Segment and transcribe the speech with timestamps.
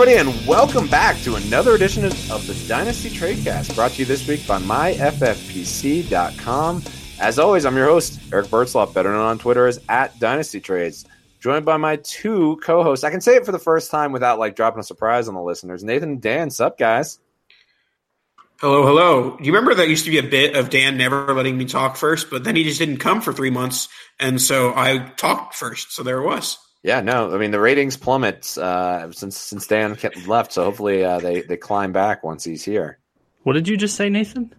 [0.00, 2.12] Everybody, and welcome back to another edition of,
[2.46, 5.12] the Dynasty Tradecast, brought to you this week by myffpc.com.
[7.20, 11.04] As always, I'm your host, Eric Bertzloff, better known on Twitter as at Dynasty Trades,
[11.38, 13.04] joined by my two co-hosts.
[13.04, 15.42] I can say it for the first time without like dropping a surprise on the
[15.42, 15.84] listeners.
[15.84, 17.18] Nathan and Dan, sup guys?
[18.58, 19.36] Hello, hello.
[19.36, 21.98] Do you remember that used to be a bit of Dan never letting me talk
[21.98, 25.92] first, but then he just didn't come for three months, and so I talked first.
[25.92, 26.56] So there it was.
[26.82, 31.20] Yeah, no, I mean the ratings plummet uh, since since Dan left, so hopefully uh,
[31.20, 32.98] they they climb back once he's here.
[33.42, 34.54] What did you just say, Nathan?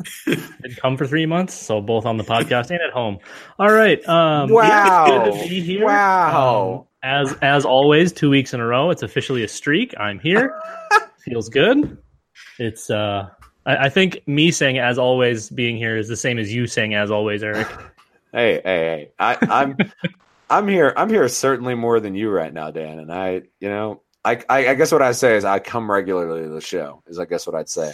[0.24, 3.18] Did come for three months, so both on the podcast and at home.
[3.58, 4.06] All right.
[4.08, 5.84] Um, yeah, it's good to be here.
[5.84, 6.86] Wow.
[6.86, 8.90] Um, as as always, two weeks in a row.
[8.90, 9.94] It's officially a streak.
[9.98, 10.60] I'm here.
[11.18, 11.98] Feels good.
[12.58, 13.28] It's uh,
[13.66, 16.94] I, I think me saying as always being here is the same as you saying
[16.94, 17.68] as always, Eric.
[18.32, 19.12] Hey, hey, hey!
[19.18, 19.76] I, I'm
[20.52, 20.92] I'm here.
[20.96, 22.98] I'm here certainly more than you right now, Dan.
[22.98, 26.42] And I, you know, I, I, I guess what I say is I come regularly
[26.42, 27.02] to the show.
[27.06, 27.92] Is I guess what I'd say.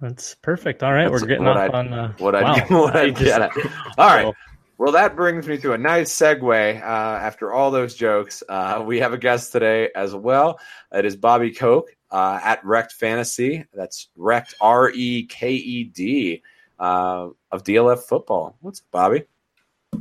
[0.00, 0.82] That's perfect.
[0.82, 2.64] All right, That's we're getting what off I- on uh, What I wow.
[2.68, 3.50] what I I get at.
[3.98, 4.34] All right.
[4.78, 6.80] Well, that brings me to a nice segue.
[6.80, 10.60] Uh, after all those jokes, uh, we have a guest today as well.
[10.92, 13.64] It is Bobby Koch uh, at Reked Fantasy.
[13.74, 16.42] That's Wrecked R E K E D
[16.78, 18.56] uh, of DLF Football.
[18.60, 19.24] What's up, Bobby?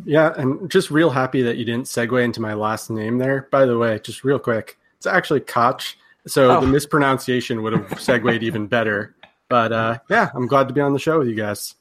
[0.05, 3.47] Yeah, and just real happy that you didn't segue into my last name there.
[3.51, 5.97] By the way, just real quick, it's actually Koch.
[6.27, 6.61] So Oh.
[6.61, 9.15] the mispronunciation would have segued even better.
[9.49, 11.73] But uh, yeah, I'm glad to be on the show with you guys.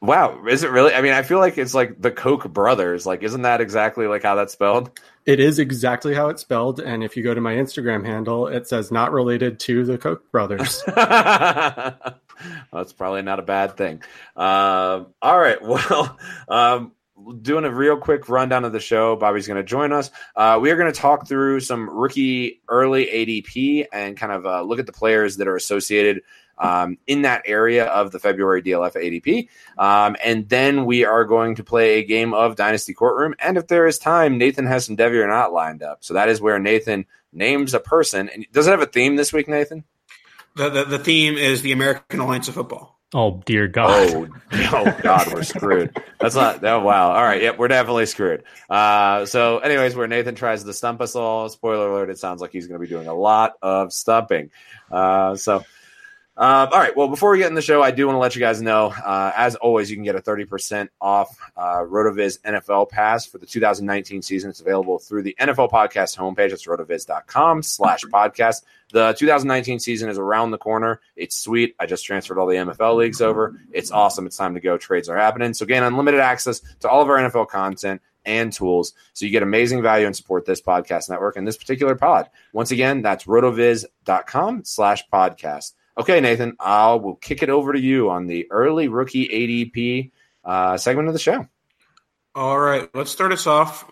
[0.00, 0.94] Wow, is it really?
[0.94, 3.04] I mean, I feel like it's like the Koch brothers.
[3.04, 4.98] Like, isn't that exactly like how that's spelled?
[5.26, 8.66] It is exactly how it's spelled, and if you go to my Instagram handle, it
[8.68, 10.82] says not related to the Koch brothers.
[12.72, 14.02] That's probably not a bad thing.
[14.34, 15.58] Um, all right.
[15.62, 16.18] Well,
[16.48, 16.92] um,
[17.42, 19.16] doing a real quick rundown of the show.
[19.16, 20.10] Bobby's going to join us.
[20.36, 24.62] Uh, we are going to talk through some rookie early ADP and kind of uh,
[24.62, 26.22] look at the players that are associated
[26.60, 29.48] um, in that area of the February DLF ADP.
[29.78, 33.34] Um, and then we are going to play a game of Dynasty Courtroom.
[33.40, 36.04] And if there is time, Nathan has some Devy or not lined up.
[36.04, 38.28] So that is where Nathan names a person.
[38.28, 39.84] And does it have a theme this week, Nathan?
[40.56, 42.99] The, the, the theme is the American Alliance of Football.
[43.12, 44.14] Oh dear God!
[44.14, 45.96] Oh, oh God, we're screwed.
[46.20, 46.64] That's not.
[46.64, 47.10] Oh wow.
[47.10, 47.42] All right.
[47.42, 48.44] Yep, we're definitely screwed.
[48.68, 51.48] Uh, so, anyways, where Nathan tries to stump us all.
[51.48, 54.50] Spoiler alert: It sounds like he's going to be doing a lot of stumping.
[54.90, 55.64] Uh, so.
[56.40, 56.96] Uh, all right.
[56.96, 58.86] Well, before we get in the show, I do want to let you guys know,
[58.86, 63.44] uh, as always, you can get a 30% off uh, RotoViz NFL Pass for the
[63.44, 64.48] 2019 season.
[64.48, 66.50] It's available through the NFL Podcast homepage.
[66.52, 68.62] It's rotoviz.com slash podcast.
[68.90, 71.02] The 2019 season is around the corner.
[71.14, 71.76] It's sweet.
[71.78, 73.60] I just transferred all the MFL leagues over.
[73.70, 74.24] It's awesome.
[74.24, 74.78] It's time to go.
[74.78, 75.52] Trades are happening.
[75.52, 78.94] So, again, unlimited access to all of our NFL content and tools.
[79.12, 82.30] So you get amazing value and support this podcast network and this particular pod.
[82.54, 85.74] Once again, that's rotoviz.com slash podcast.
[86.00, 90.10] Okay, Nathan, I will kick it over to you on the early rookie ADP
[90.42, 91.46] uh, segment of the show.
[92.34, 93.84] All right, let's start us off.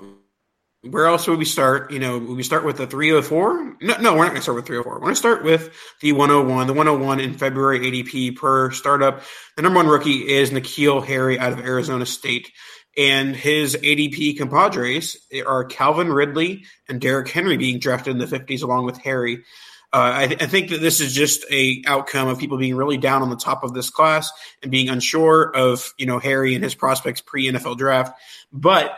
[0.80, 1.92] Where else would we start?
[1.92, 3.76] You know, we start with the 304?
[3.82, 4.94] No, no, we're not going to start with 304.
[4.94, 5.70] We're going to start with
[6.00, 6.66] the 101.
[6.66, 9.20] The 101 in February ADP per startup.
[9.56, 12.50] The number one rookie is N'Keal Harry out of Arizona State.
[12.96, 18.62] And his ADP compadres are Calvin Ridley and Derrick Henry being drafted in the 50s
[18.62, 19.44] along with Harry.
[19.90, 22.98] Uh, I, th- I, think that this is just a outcome of people being really
[22.98, 24.30] down on the top of this class
[24.62, 28.18] and being unsure of you know Harry and his prospects pre NFL draft.
[28.52, 28.94] But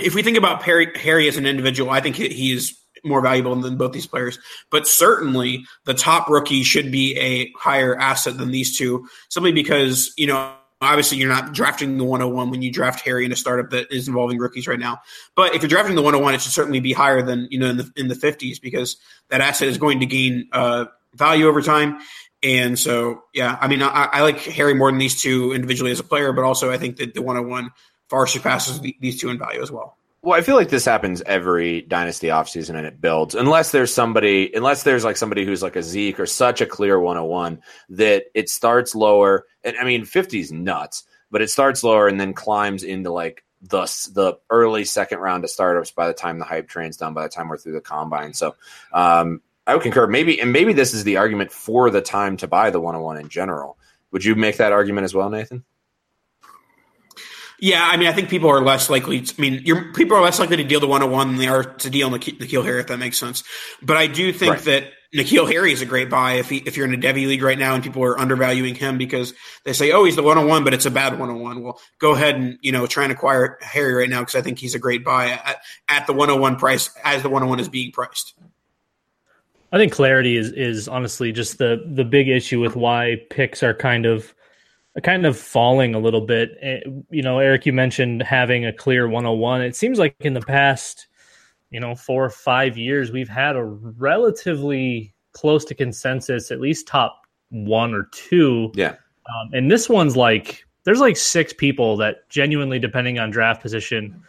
[0.00, 3.54] if we think about Harry, Harry as an individual, I think he is more valuable
[3.56, 4.38] than both these players.
[4.70, 10.12] But certainly, the top rookie should be a higher asset than these two, simply because
[10.16, 13.70] you know obviously you're not drafting the 101 when you draft Harry in a startup
[13.70, 15.00] that is involving rookies right now.
[15.34, 17.76] But if you're drafting the 101, it should certainly be higher than you know in
[17.76, 18.96] the in the 50s because
[19.28, 21.98] that asset is going to gain uh, value over time.
[22.42, 25.98] And so, yeah, I mean, I, I, like Harry more than these two individually as
[25.98, 27.70] a player, but also I think that the 101
[28.08, 29.96] far surpasses these two in value as well.
[30.26, 33.36] Well, I feel like this happens every dynasty offseason and it builds.
[33.36, 36.98] Unless there's somebody, unless there's like somebody who's like a Zeke or such a clear
[36.98, 39.46] 101 that it starts lower.
[39.62, 43.44] And I mean, 50 is nuts, but it starts lower and then climbs into like
[43.62, 43.82] the
[44.14, 47.28] the early second round of startups by the time the hype train's done, by the
[47.28, 48.32] time we're through the combine.
[48.32, 48.56] So
[48.92, 50.08] um, I would concur.
[50.08, 53.28] Maybe, and maybe this is the argument for the time to buy the 101 in
[53.28, 53.78] general.
[54.10, 55.64] Would you make that argument as well, Nathan?
[57.58, 59.22] Yeah, I mean, I think people are less likely.
[59.22, 61.90] To, I mean, people are less likely to deal the 101 than they are to
[61.90, 63.44] deal N'Keal Harry, if that makes sense.
[63.80, 64.62] But I do think right.
[64.64, 67.42] that N'Keal Harry is a great buy if he, if you're in a Devy league
[67.42, 69.32] right now and people are undervaluing him because
[69.64, 71.62] they say, oh, he's the 101, but it's a bad 101.
[71.62, 74.58] Well, go ahead and you know try and acquire Harry right now because I think
[74.58, 78.34] he's a great buy at, at the 101 price as the 101 is being priced.
[79.72, 83.74] I think clarity is is honestly just the the big issue with why picks are
[83.74, 84.34] kind of
[85.02, 86.56] kind of falling a little bit.
[86.60, 89.62] Eh, you know, Eric, you mentioned having a clear 101.
[89.62, 91.06] It seems like in the past,
[91.70, 96.86] you know, four or five years, we've had a relatively close to consensus, at least
[96.86, 98.72] top one or two.
[98.74, 98.94] Yeah.
[99.28, 104.22] Um, and this one's like, there's like six people that genuinely, depending on draft position,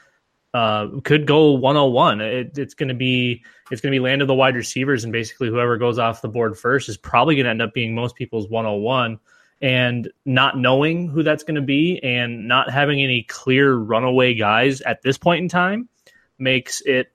[0.54, 2.20] uh, could go 101.
[2.20, 5.14] It, it's going to be it's going to be land of the wide receivers, and
[5.14, 8.16] basically whoever goes off the board first is probably going to end up being most
[8.16, 9.20] people's 101
[9.62, 14.82] and not knowing who that's going to be and not having any clear runaway guys
[14.82, 15.90] at this point in time
[16.38, 17.12] makes it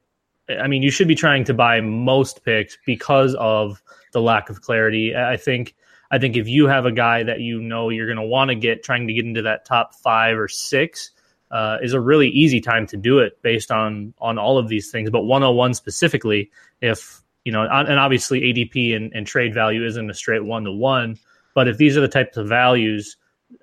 [0.49, 3.83] I mean you should be trying to buy most picks because of
[4.13, 5.15] the lack of clarity.
[5.17, 5.75] I think
[6.11, 8.55] I think if you have a guy that you know you're going to want to
[8.55, 11.11] get trying to get into that top 5 or 6
[11.51, 14.91] uh, is a really easy time to do it based on on all of these
[14.91, 20.11] things but 101 specifically if you know and obviously ADP and, and trade value isn't
[20.11, 21.19] a straight one to one
[21.55, 23.17] but if these are the types of values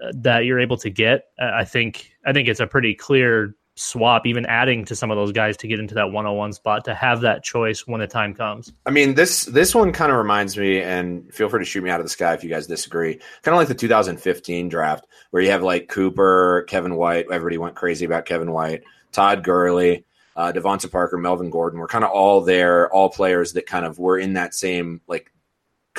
[0.04, 3.56] uh, that you're able to get, uh, I think I think it's a pretty clear
[3.80, 6.94] swap, even adding to some of those guys to get into that 101 spot to
[6.94, 8.74] have that choice when the time comes.
[8.86, 11.90] I mean, this this one kind of reminds me, and feel free to shoot me
[11.90, 13.14] out of the sky if you guys disagree.
[13.42, 17.28] Kind of like the 2015 draft, where you have like Cooper, Kevin White.
[17.32, 20.06] Everybody went crazy about Kevin White, Todd Gurley.
[20.36, 24.00] Uh, DeVante Parker, Melvin Gordon, were kind of all there, all players that kind of
[24.00, 25.34] were in that same like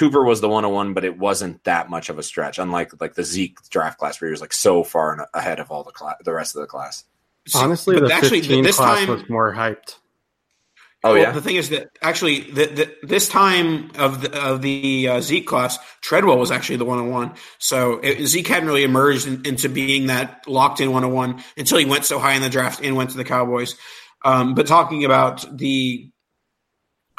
[0.01, 3.23] Cooper was the 101, but it wasn't that much of a stretch, unlike like the
[3.23, 6.33] Zeke draft class where he was like so far ahead of all the class, the
[6.33, 7.05] rest of the class.
[7.55, 9.97] Honestly, but the actually, 15 this class time, was more hyped.
[11.05, 11.33] Oh well, yeah.
[11.33, 15.47] The thing is that actually, the, the, this time of the of the uh, Zeke
[15.47, 17.35] class, Treadwell was actually the 101.
[17.59, 21.85] So it, Zeke hadn't really emerged in, into being that locked in 101 until he
[21.85, 23.77] went so high in the draft and went to the Cowboys.
[24.25, 26.11] Um, but talking about the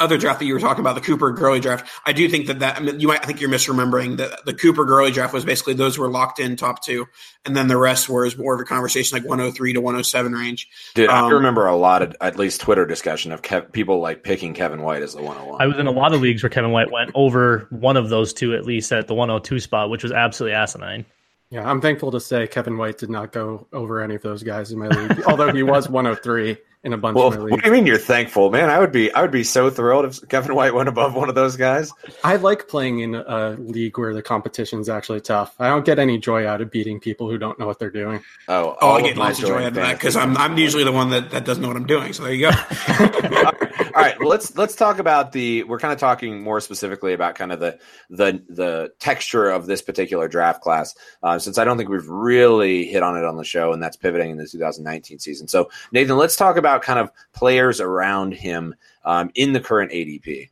[0.01, 2.59] other draft that you were talking about, the Cooper Gurley draft, I do think that
[2.59, 5.45] that I mean, you might I think you're misremembering that the Cooper Gurley draft was
[5.45, 7.07] basically those were locked in top two,
[7.45, 10.67] and then the rest was more of a conversation like 103 to 107 range.
[10.95, 14.23] Dude, I Um, remember a lot of at least Twitter discussion of Kev- people like
[14.23, 15.61] picking Kevin White as the 101.
[15.61, 18.33] I was in a lot of leagues where Kevin White went over one of those
[18.33, 21.05] two at least at the 102 spot, which was absolutely asinine.
[21.49, 24.71] Yeah, I'm thankful to say Kevin White did not go over any of those guys
[24.71, 27.69] in my league, although he was 103 in a bunch well, of my what do
[27.69, 28.69] you mean you're thankful, man?
[28.69, 31.35] I would be I would be so thrilled if Kevin White went above one of
[31.35, 31.91] those guys.
[32.23, 35.53] I like playing in a league where the competition is actually tough.
[35.59, 38.21] I don't get any joy out of beating people who don't know what they're doing.
[38.47, 40.91] Oh, Oh, I get lots of joy out of that because I'm I'm usually the
[40.91, 42.13] one that, that doesn't know what I'm doing.
[42.13, 42.51] So there you go.
[43.93, 45.63] All right, well, let's let's talk about the.
[45.63, 47.77] We're kind of talking more specifically about kind of the
[48.09, 52.85] the the texture of this particular draft class, uh, since I don't think we've really
[52.85, 55.47] hit on it on the show, and that's pivoting in the 2019 season.
[55.49, 60.49] So, Nathan, let's talk about kind of players around him um, in the current ADP.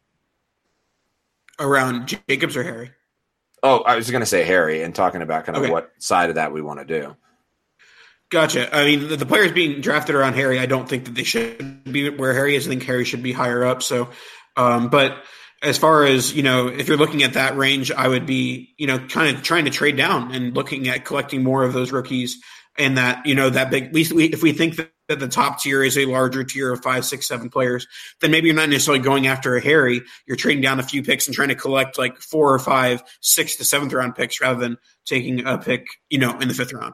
[1.59, 2.91] Around Jacobs or Harry?
[3.61, 5.71] Oh, I was going to say Harry, and talking about kind of Okay.
[5.71, 7.15] what side of that we want to do.
[8.29, 8.73] Gotcha.
[8.73, 11.83] I mean, the, the players being drafted around Harry, I don't think that they should
[11.83, 12.67] be where Harry is.
[12.67, 13.81] I think Harry should be higher up.
[13.81, 14.09] So,
[14.55, 15.17] um, but
[15.61, 18.85] as far as you know, if you're looking at that range, I would be you
[18.87, 22.37] know kind of trying to trade down and looking at collecting more of those rookies.
[22.77, 23.85] And that you know that big.
[23.85, 26.71] At least we, if we think that, that the top tier is a larger tier
[26.71, 27.87] of five, six, seven players,
[28.21, 30.01] then maybe you're not necessarily going after a Harry.
[30.25, 33.57] You're trading down a few picks and trying to collect like four or five, six
[33.57, 36.93] to seventh round picks rather than taking a pick, you know, in the fifth round.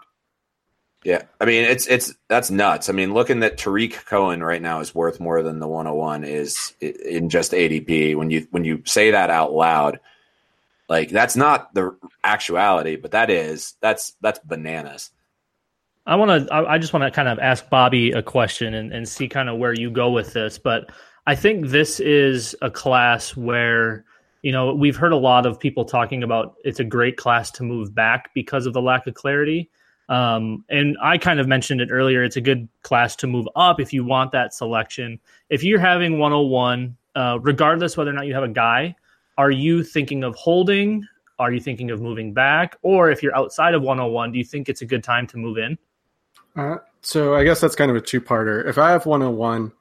[1.04, 2.90] Yeah, I mean it's it's that's nuts.
[2.90, 6.74] I mean, looking that Tarik Cohen right now is worth more than the 101 is
[6.82, 8.16] in just ADP.
[8.16, 10.00] When you when you say that out loud,
[10.90, 15.12] like that's not the actuality, but that is that's that's bananas.
[16.06, 16.54] I want to.
[16.54, 19.50] I I just want to kind of ask Bobby a question and, and see kind
[19.50, 20.58] of where you go with this.
[20.60, 20.92] But
[21.26, 24.06] I think this is a class where
[24.44, 27.64] you know we've heard a lot of people talking about it's a great class to
[27.64, 29.70] move back because of the lack of clarity.
[30.08, 32.24] Um, and I kind of mentioned it earlier.
[32.24, 35.20] It's a good class to move up if you want that selection.
[35.50, 38.96] If you're having 101, uh, regardless whether or not you have a guy,
[39.40, 41.08] are you thinking of holding?
[41.40, 42.78] Are you thinking of moving back?
[42.84, 45.58] Or if you're outside of 101, do you think it's a good time to move
[45.58, 45.76] in?
[46.56, 48.68] Uh, so I guess that's kind of a two-parter.
[48.68, 49.72] If I have 101,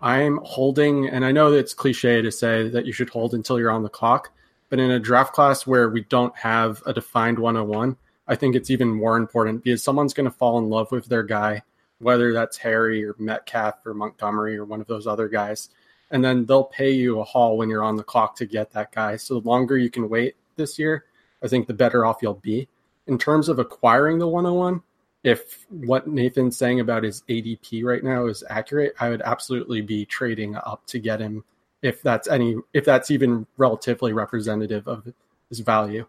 [0.00, 3.70] I'm holding, and I know it's cliche to say that you should hold until you're
[3.70, 4.32] on the clock,
[4.68, 7.96] but in a draft class where we don't have a defined 101,
[8.26, 11.22] I think it's even more important because someone's going to fall in love with their
[11.22, 11.62] guy,
[11.98, 15.68] whether that's Harry or Metcalf or Montgomery or one of those other guys,
[16.10, 18.92] and then they'll pay you a haul when you're on the clock to get that
[18.92, 19.16] guy.
[19.16, 21.04] So the longer you can wait this year,
[21.42, 22.68] I think the better off you'll be.
[23.06, 24.82] In terms of acquiring the 101,
[25.24, 30.04] if what Nathan's saying about his ADP right now is accurate, I would absolutely be
[30.04, 31.44] trading up to get him
[31.82, 35.12] if that's any if that's even relatively representative of
[35.48, 36.06] his value.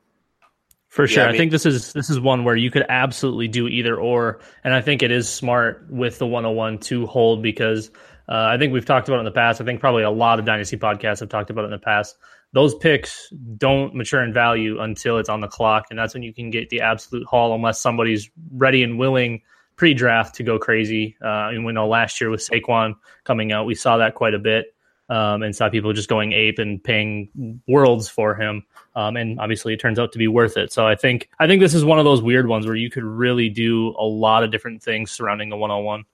[0.90, 1.24] For sure.
[1.24, 3.96] I I, mean- think this is this is one where you could absolutely do either
[3.96, 7.90] or, and I think it is smart with the 101 to hold because
[8.30, 9.60] uh, I think we've talked about it in the past.
[9.60, 12.16] I think probably a lot of dynasty podcasts have talked about it in the past.
[12.54, 16.34] Those picks don't mature in value until it's on the clock, and that's when you
[16.34, 19.42] can get the absolute haul unless somebody's ready and willing
[19.76, 21.18] pre-draft to go crazy.
[21.22, 24.40] Uh, and we know last year with Saquon coming out, we saw that quite a
[24.40, 24.76] bit,
[25.10, 28.64] um, and saw people just going ape and paying worlds for him.
[28.96, 30.72] Um, and obviously, it turns out to be worth it.
[30.72, 33.04] So I think I think this is one of those weird ones where you could
[33.04, 36.06] really do a lot of different things surrounding the 101.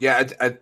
[0.00, 0.58] Yeah, I,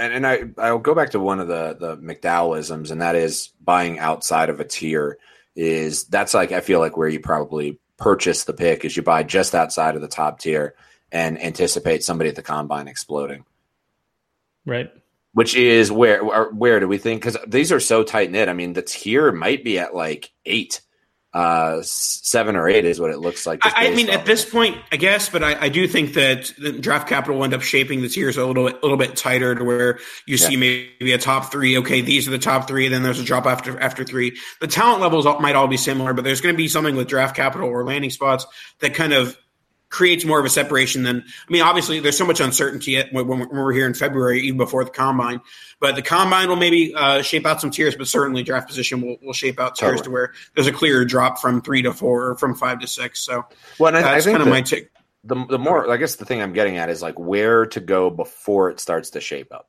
[0.00, 3.50] and and I I'll go back to one of the the McDowellisms, and that is
[3.62, 5.18] buying outside of a tier.
[5.54, 9.22] Is that's like I feel like where you probably purchase the pick is you buy
[9.22, 10.74] just outside of the top tier
[11.12, 13.44] and anticipate somebody at the combine exploding.
[14.64, 14.90] Right.
[15.34, 17.22] Which is where where, where do we think?
[17.22, 18.48] Because these are so tight knit.
[18.48, 20.80] I mean, the tier might be at like eight,
[21.32, 23.60] uh, seven or eight is what it looks like.
[23.62, 26.72] I, I mean, at this point, I guess, but I, I do think that the
[26.72, 29.54] draft capital will end up shaping the tiers a little bit, a little bit tighter
[29.54, 31.78] to where you see maybe a top three.
[31.78, 32.88] Okay, these are the top three.
[32.88, 34.36] Then there's a drop after after three.
[34.60, 37.36] The talent levels might all be similar, but there's going to be something with draft
[37.36, 38.46] capital or landing spots
[38.80, 39.36] that kind of
[39.90, 43.48] creates more of a separation than I mean, obviously there's so much uncertainty when, when
[43.50, 45.40] we're here in February, even before the combine.
[45.80, 49.16] But the combine will maybe uh, shape out some tiers, but certainly draft position will,
[49.22, 50.04] will shape out tiers Totally.
[50.04, 53.20] to where there's a clear drop from three to four or from five to six.
[53.20, 53.44] So
[53.78, 54.90] well, I, that's think kind of my take.
[55.24, 58.10] the the more I guess the thing I'm getting at is like where to go
[58.10, 59.68] before it starts to shape up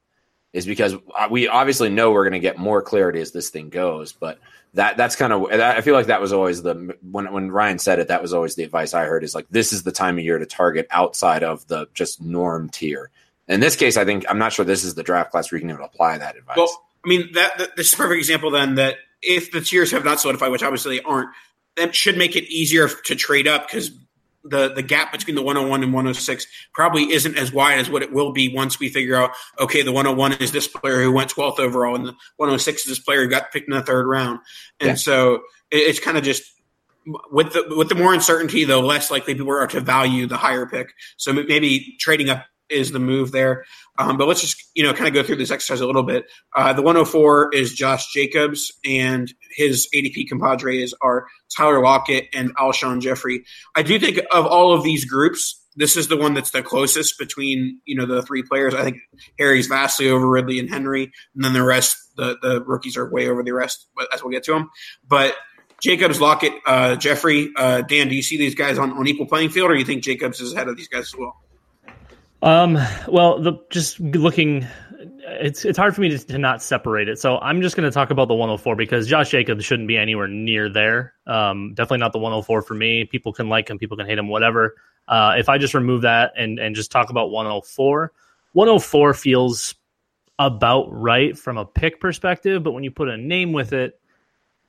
[0.53, 0.95] is because
[1.29, 4.39] we obviously know we're going to get more clarity as this thing goes, but
[4.73, 7.99] that that's kind of I feel like that was always the when when Ryan said
[7.99, 10.23] it that was always the advice I heard is like this is the time of
[10.23, 13.09] year to target outside of the just norm tier.
[13.47, 15.61] In this case, I think I'm not sure this is the draft class where you
[15.61, 16.57] can even apply that advice.
[16.57, 19.91] Well, I mean, that, that this is a perfect example then that if the tiers
[19.91, 21.29] have not solidified, which obviously they aren't,
[21.75, 23.91] that should make it easier to trade up because
[24.43, 28.11] the the gap between the 101 and 106 probably isn't as wide as what it
[28.11, 31.59] will be once we figure out okay the 101 is this player who went 12th
[31.59, 34.39] overall and the 106 is this player who got picked in the third round
[34.79, 34.95] and yeah.
[34.95, 35.35] so
[35.69, 36.43] it, it's kind of just
[37.31, 40.65] with the with the more uncertainty the less likely people are to value the higher
[40.65, 43.63] pick so maybe trading up is the move there
[44.01, 46.25] um, but let's just you know kind of go through this exercise a little bit.
[46.55, 53.01] Uh, the 104 is Josh Jacobs, and his ADP compadres are Tyler Lockett and Alshon
[53.01, 53.43] Jeffery.
[53.75, 57.19] I do think of all of these groups, this is the one that's the closest
[57.19, 58.73] between you know the three players.
[58.73, 58.97] I think
[59.37, 63.27] Harry's vastly over Ridley and Henry, and then the rest, the the rookies are way
[63.27, 63.87] over the rest.
[63.95, 64.69] But as we'll get to them,
[65.07, 65.35] but.
[65.81, 69.49] Jacobs, Lockett, uh, Jeffery, uh, Dan, do you see these guys on, on equal playing
[69.49, 71.41] field, or do you think Jacobs is ahead of these guys as well?
[72.41, 74.67] Um, well, the just looking,
[75.25, 77.19] it's it's hard for me to, to not separate it.
[77.19, 80.27] So I'm just going to talk about the 104 because Josh Jacobs shouldn't be anywhere
[80.27, 81.13] near there.
[81.27, 83.05] Um, definitely not the 104 for me.
[83.05, 84.75] People can like him, people can hate him, whatever.
[85.07, 88.11] Uh, if I just remove that and and just talk about 104,
[88.53, 89.75] 104 feels
[90.39, 94.00] about right from a pick perspective, but when you put a name with it,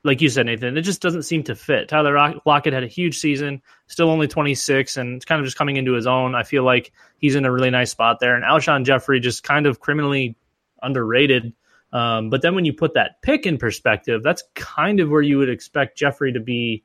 [0.03, 1.87] like you said, Nathan, it just doesn't seem to fit.
[1.87, 5.77] Tyler Lockett had a huge season, still only 26, and it's kind of just coming
[5.77, 6.35] into his own.
[6.35, 8.35] I feel like he's in a really nice spot there.
[8.35, 10.35] And Alshon Jeffery just kind of criminally
[10.81, 11.53] underrated.
[11.93, 15.37] Um, but then when you put that pick in perspective, that's kind of where you
[15.37, 16.83] would expect Jeffery to be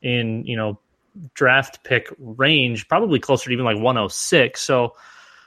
[0.00, 0.78] in, you know,
[1.34, 4.60] draft pick range, probably closer to even like 106.
[4.60, 4.94] So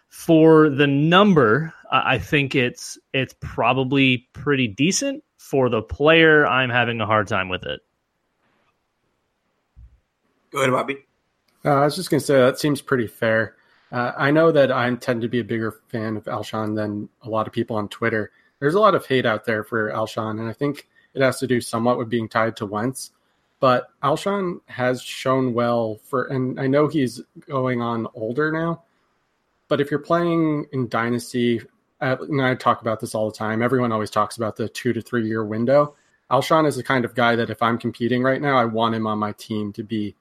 [0.10, 7.00] for the number, I think it's it's probably pretty decent for the player, I'm having
[7.00, 7.82] a hard time with it.
[10.50, 11.06] Go ahead, Bobby.
[11.64, 13.56] Uh, I was just going to say that seems pretty fair.
[13.92, 17.30] Uh, I know that I tend to be a bigger fan of Alshon than a
[17.30, 18.32] lot of people on Twitter.
[18.60, 21.46] There's a lot of hate out there for Alshon, and I think it has to
[21.46, 23.12] do somewhat with being tied to Wentz.
[23.60, 28.86] But Alshon has shown well for, and I know he's going on older now.
[29.68, 31.62] But if you're playing in Dynasty
[32.04, 33.62] uh, and I talk about this all the time.
[33.62, 35.96] Everyone always talks about the two to three year window.
[36.30, 39.08] Alshon is the kind of guy that if I'm competing right now, I want him
[39.08, 40.16] on my team to be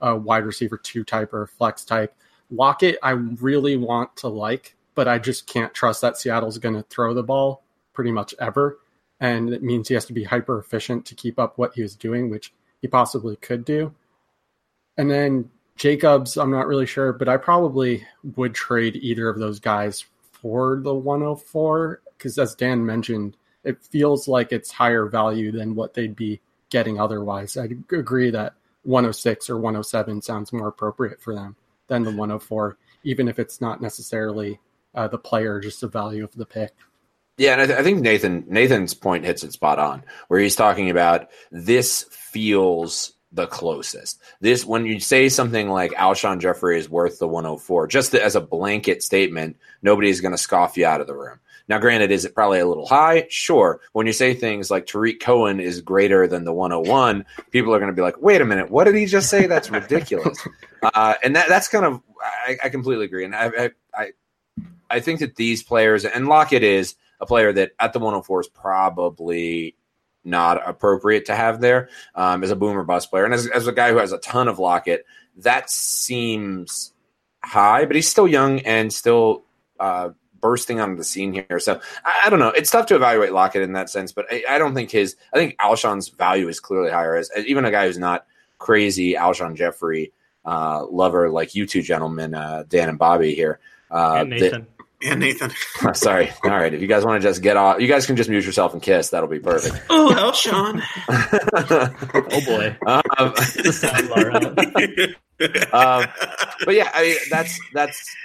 [0.00, 2.14] a wide receiver two type or flex type.
[2.50, 6.84] Lockett, I really want to like, but I just can't trust that Seattle's going to
[6.84, 8.78] throw the ball pretty much ever.
[9.20, 11.96] And it means he has to be hyper efficient to keep up what he was
[11.96, 13.94] doing, which he possibly could do.
[14.96, 18.06] And then Jacobs, I'm not really sure, but I probably
[18.36, 20.06] would trade either of those guys
[20.46, 25.92] for the 104 because as Dan mentioned, it feels like it's higher value than what
[25.92, 27.56] they'd be getting otherwise.
[27.56, 28.54] I agree that
[28.84, 31.56] 106 or 107 sounds more appropriate for them
[31.88, 34.60] than the 104, even if it's not necessarily
[34.94, 36.72] uh, the player, just the value of the pick.
[37.38, 40.54] Yeah, and I, th- I, think Nathan Nathan's point hits it spot on, where he's
[40.54, 44.20] talking about this feels the closest.
[44.40, 48.40] This when you say something like Alshon Jeffery is worth the 104, just as a
[48.40, 51.38] blanket statement, nobody's going to scoff you out of the room.
[51.68, 53.26] Now, granted, is it probably a little high?
[53.28, 53.80] Sure.
[53.92, 57.90] When you say things like Tarik Cohen is greater than the 101, people are going
[57.90, 59.46] to be like, wait a minute, what did he just say?
[59.46, 60.38] That's ridiculous.
[60.82, 63.24] uh, and that, that's kind of, I, I completely agree.
[63.24, 64.12] And I, I,
[64.88, 68.48] I think that these players, and Lockett is a player that at the 104 is
[68.48, 69.74] probably
[70.26, 73.24] not appropriate to have there um, as a boomer bust player.
[73.24, 75.06] And as, as a guy who has a ton of Lockett,
[75.38, 76.92] that seems
[77.42, 79.44] high, but he's still young and still
[79.78, 80.10] uh,
[80.40, 81.58] bursting onto the scene here.
[81.58, 82.48] So I, I, don't know.
[82.48, 85.16] It's tough to evaluate Lockett in that sense, but I, I, don't think his.
[85.32, 87.14] I think Alshon's value is clearly higher.
[87.16, 88.26] As, as even a guy who's not
[88.58, 90.12] crazy Alshon Jeffery
[90.44, 93.60] uh, lover like you two gentlemen, uh, Dan and Bobby here.
[93.90, 94.66] Uh, and Nathan
[95.04, 95.52] and Nathan.
[95.94, 96.30] Sorry.
[96.44, 96.72] All right.
[96.72, 98.82] If you guys want to just get off, you guys can just mute yourself and
[98.82, 99.10] kiss.
[99.10, 99.84] That'll be perfect.
[99.90, 100.82] oh, hell, Sean.
[101.08, 102.76] oh, boy.
[102.86, 103.02] Um,
[105.72, 106.06] um,
[106.64, 108.16] but yeah, I mean, that's, that's,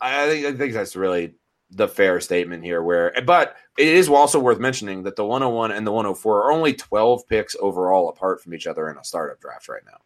[0.00, 1.34] I think, I think that's really
[1.70, 5.86] the fair statement here where, but it is also worth mentioning that the 101 and
[5.86, 9.68] the 104 are only 12 picks overall apart from each other in a startup draft
[9.68, 9.98] right now.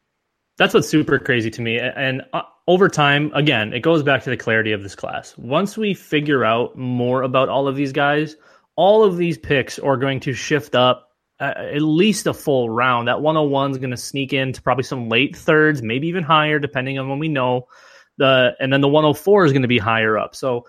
[0.56, 1.78] That's what's super crazy to me.
[1.80, 5.36] And uh, over time, again, it goes back to the clarity of this class.
[5.36, 8.36] Once we figure out more about all of these guys,
[8.76, 13.08] all of these picks are going to shift up uh, at least a full round.
[13.08, 16.98] That 101 is going to sneak into probably some late thirds, maybe even higher, depending
[16.98, 17.68] on when we know.
[18.16, 20.36] The and then the 104 is going to be higher up.
[20.36, 20.66] So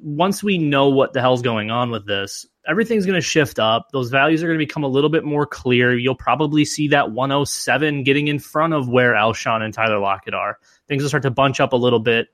[0.00, 3.90] once we know what the hell's going on with this, everything's going to shift up.
[3.92, 5.96] Those values are going to become a little bit more clear.
[5.96, 10.58] You'll probably see that 107 getting in front of where Alshon and Tyler Lockett are.
[10.88, 12.28] Things will start to bunch up a little bit,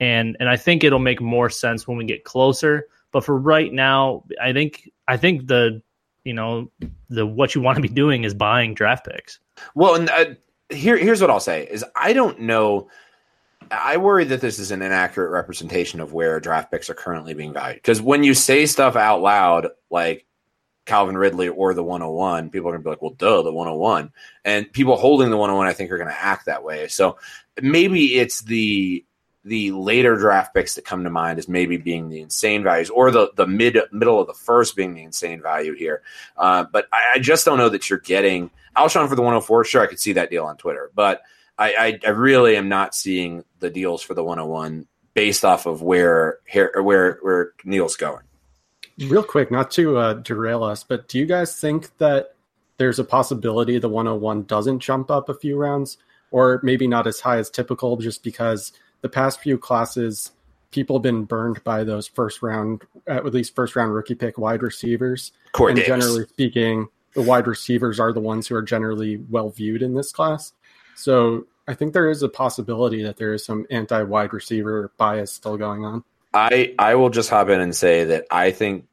[0.00, 2.88] and and I think it'll make more sense when we get closer.
[3.12, 5.82] But for right now, I think I think the
[6.24, 6.70] you know
[7.08, 9.38] the what you want to be doing is buying draft picks.
[9.74, 10.24] Well, and uh,
[10.70, 12.88] here here's what I'll say is I don't know.
[13.70, 17.52] I worry that this is an inaccurate representation of where draft picks are currently being
[17.52, 17.76] valued.
[17.76, 20.26] Because when you say stuff out loud, like
[20.86, 24.12] Calvin Ridley or the 101, people are going to be like, well, duh, the 101.
[24.44, 26.88] And people holding the 101, I think, are going to act that way.
[26.88, 27.18] So
[27.60, 29.04] maybe it's the
[29.46, 33.10] the later draft picks that come to mind as maybe being the insane values, or
[33.10, 36.02] the the mid middle of the first being the insane value here.
[36.36, 39.64] Uh, but I, I, just don't know that you're getting Alshon for the 104.
[39.64, 41.20] Sure, I could see that deal on Twitter, but
[41.58, 45.82] I, I, I really am not seeing the deals for the 101 based off of
[45.82, 48.22] where where where Neil's going.
[48.98, 52.34] Real quick, not to uh, derail us, but do you guys think that
[52.76, 55.98] there's a possibility the 101 doesn't jump up a few rounds,
[56.30, 60.32] or maybe not as high as typical, just because the past few classes,
[60.70, 64.62] people have been burned by those first round, at least first round rookie pick wide
[64.62, 65.32] receivers.
[65.52, 65.88] Corey and Davis.
[65.88, 70.12] generally speaking, the wide receivers are the ones who are generally well viewed in this
[70.12, 70.52] class.
[70.94, 75.32] So I think there is a possibility that there is some anti wide receiver bias
[75.32, 76.04] still going on.
[76.32, 78.86] I I will just hop in and say that I think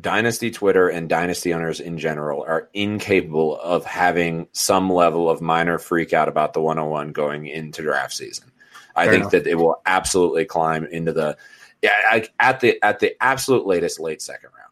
[0.00, 5.78] Dynasty Twitter and Dynasty owners in general are incapable of having some level of minor
[5.78, 8.50] freak out about the 101 going into draft season.
[8.96, 9.32] I Fair think enough.
[9.32, 11.36] that it will absolutely climb into the
[11.82, 14.67] yeah I, at the at the absolute latest late second round.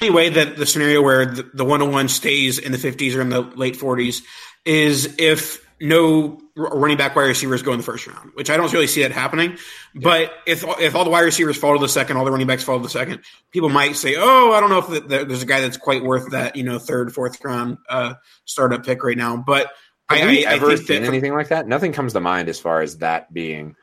[0.00, 3.40] Anyway, that the scenario where the, the 101 stays in the 50s or in the
[3.40, 4.22] late 40s
[4.64, 8.72] is if no running back wide receivers go in the first round, which I don't
[8.72, 9.52] really see that happening.
[9.94, 10.00] Yeah.
[10.02, 12.64] But if if all the wide receivers fall to the second, all the running backs
[12.64, 13.20] fall to the second,
[13.52, 16.02] people might say, "Oh, I don't know if the, the, there's a guy that's quite
[16.02, 19.70] worth that you know third, fourth round uh, startup pick right now." But
[20.10, 21.68] have I, we I, ever I seen anything like that?
[21.68, 23.76] Nothing comes to mind as far as that being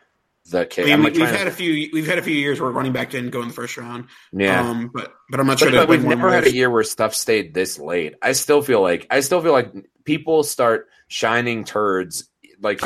[0.49, 0.91] the case.
[0.91, 1.49] I mean, we, have had to...
[1.49, 1.89] a few.
[1.91, 4.07] We've had a few years where we're running back didn't go in the first round.
[4.31, 5.71] Yeah, um, but but I'm not sure.
[5.71, 8.15] But, but we've never had a year where stuff stayed this late.
[8.21, 12.29] I still feel like I still feel like people start shining turds
[12.61, 12.81] like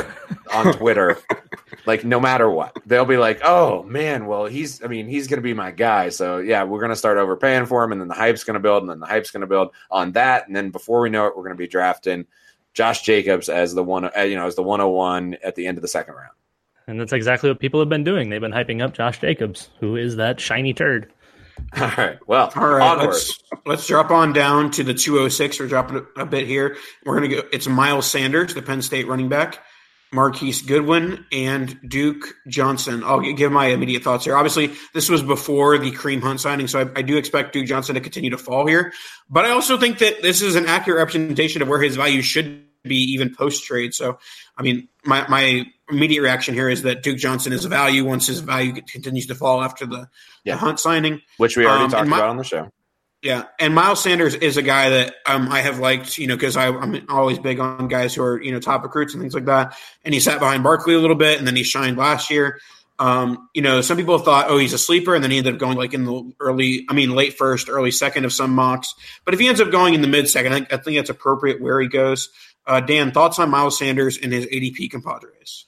[0.54, 1.18] on Twitter.
[1.86, 4.82] like no matter what, they'll be like, "Oh man, well he's.
[4.82, 6.08] I mean, he's going to be my guy.
[6.08, 8.60] So yeah, we're going to start overpaying for him, and then the hype's going to
[8.60, 11.26] build, and then the hype's going to build on that, and then before we know
[11.26, 12.26] it, we're going to be drafting."
[12.72, 15.82] Josh Jacobs as the one, uh, you know, as the 101 at the end of
[15.82, 16.30] the second round.
[16.86, 18.30] And that's exactly what people have been doing.
[18.30, 21.12] They've been hyping up Josh Jacobs, who is that shiny turd.
[21.80, 22.18] All right.
[22.26, 22.82] Well, all right.
[22.82, 23.08] Onward.
[23.08, 25.60] Let's let's drop on down to the 206.
[25.60, 26.76] We're dropping a bit here.
[27.04, 27.42] We're gonna go.
[27.52, 29.62] It's Miles Sanders, the Penn State running back,
[30.12, 33.04] Marquise Goodwin, and Duke Johnson.
[33.04, 34.36] I'll give my immediate thoughts here.
[34.36, 37.94] Obviously, this was before the Kareem Hunt signing, so I, I do expect Duke Johnson
[37.94, 38.92] to continue to fall here.
[39.28, 42.64] But I also think that this is an accurate representation of where his value should
[42.82, 43.94] be even post trade.
[43.94, 44.18] So,
[44.56, 48.26] I mean, my, my immediate reaction here is that Duke Johnson is a value once
[48.26, 50.08] his value continues to fall after the,
[50.44, 50.54] yeah.
[50.54, 52.70] the Hunt signing, which we already um, talked my, about on the show.
[53.22, 56.56] Yeah, and Miles Sanders is a guy that um, I have liked, you know, because
[56.56, 59.76] I'm always big on guys who are, you know, top recruits and things like that.
[60.04, 62.60] And he sat behind Barkley a little bit, and then he shined last year.
[62.98, 65.60] Um, you know, some people thought, oh, he's a sleeper, and then he ended up
[65.60, 68.94] going like in the early, I mean, late first, early second of some mocks.
[69.26, 71.60] But if he ends up going in the mid second, I, I think that's appropriate
[71.60, 72.30] where he goes.
[72.66, 75.66] Uh, Dan, thoughts on Miles Sanders and his ADP compadres?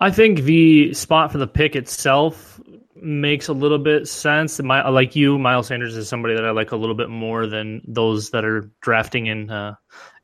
[0.00, 2.60] I think the spot for the pick itself
[3.02, 4.60] makes a little bit sense.
[4.62, 7.82] My, like you, Miles Sanders is somebody that I like a little bit more than
[7.86, 9.74] those that are drafting in uh,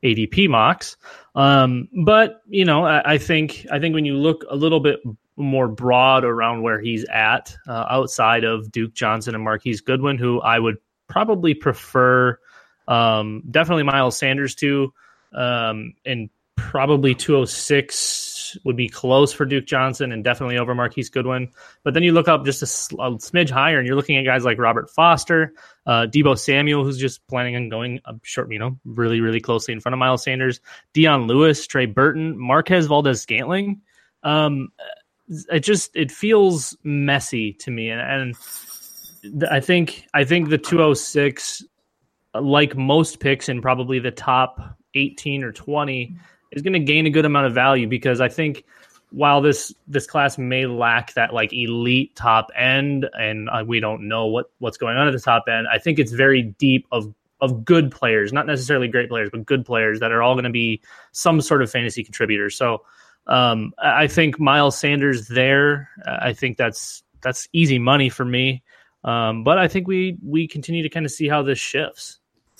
[0.03, 0.97] ADP mocks.
[1.35, 4.99] Um, but you know, I, I, think I think when you look a little bit
[5.35, 10.41] more broad around where he's at, uh, outside of Duke Johnson and Marquise Goodwin, who
[10.41, 12.37] I would probably prefer,
[12.87, 14.93] um, definitely Miles Sanders to,
[15.33, 21.49] um, and probably 206 would be close for Duke Johnson and definitely over Marquise Goodwin.
[21.83, 24.43] But then you look up just a, a smidge higher, and you're looking at guys
[24.43, 25.53] like Robert Foster,
[25.85, 29.73] uh, Deebo Samuel, who's just planning on going up short, you know, really, really closely
[29.73, 30.59] in front of Miles Sanders,
[30.93, 33.81] Dion Lewis, Trey Burton, Marquez Valdes Scantling.
[34.23, 34.69] Um,
[35.29, 41.63] it just it feels messy to me, and, and I think I think the 206,
[42.33, 46.15] like most picks in probably the top 18 or 20
[46.51, 48.63] is going to gain a good amount of value because I think
[49.11, 54.07] while this this class may lack that like elite top end and uh, we don't
[54.07, 57.13] know what what's going on at the top end, I think it's very deep of
[57.41, 60.49] of good players, not necessarily great players, but good players that are all going to
[60.49, 60.81] be
[61.13, 62.55] some sort of fantasy contributors.
[62.55, 62.83] So
[63.27, 65.89] um, I think Miles Sanders there.
[66.05, 68.63] I think that's that's easy money for me.
[69.03, 72.18] Um, but I think we we continue to kind of see how this shifts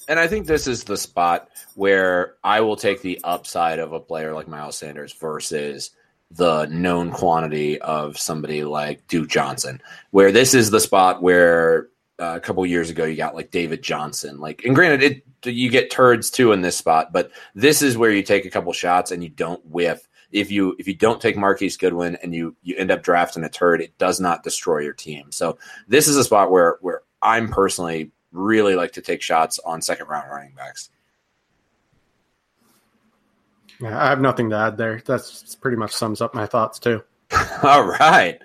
[0.10, 4.00] and I think this is the spot where I will take the upside of a
[4.00, 5.92] player like Miles Sanders versus
[6.32, 9.82] the known quantity of somebody like Duke Johnson.
[10.10, 13.84] Where this is the spot where uh, a couple years ago you got like David
[13.84, 14.40] Johnson.
[14.40, 18.12] Like, and granted, it you get turds too in this spot, but this is where
[18.12, 20.08] you take a couple shots and you don't whiff.
[20.32, 23.50] If you if you don't take Marquise Goodwin and you you end up drafting a
[23.50, 25.32] turd, it does not destroy your team.
[25.32, 29.82] So this is a spot where where I'm personally really like to take shots on
[29.82, 30.90] second round running backs.
[33.82, 35.02] Yeah, I have nothing to add there.
[35.06, 37.02] That's pretty much sums up my thoughts too.
[37.64, 38.40] All right.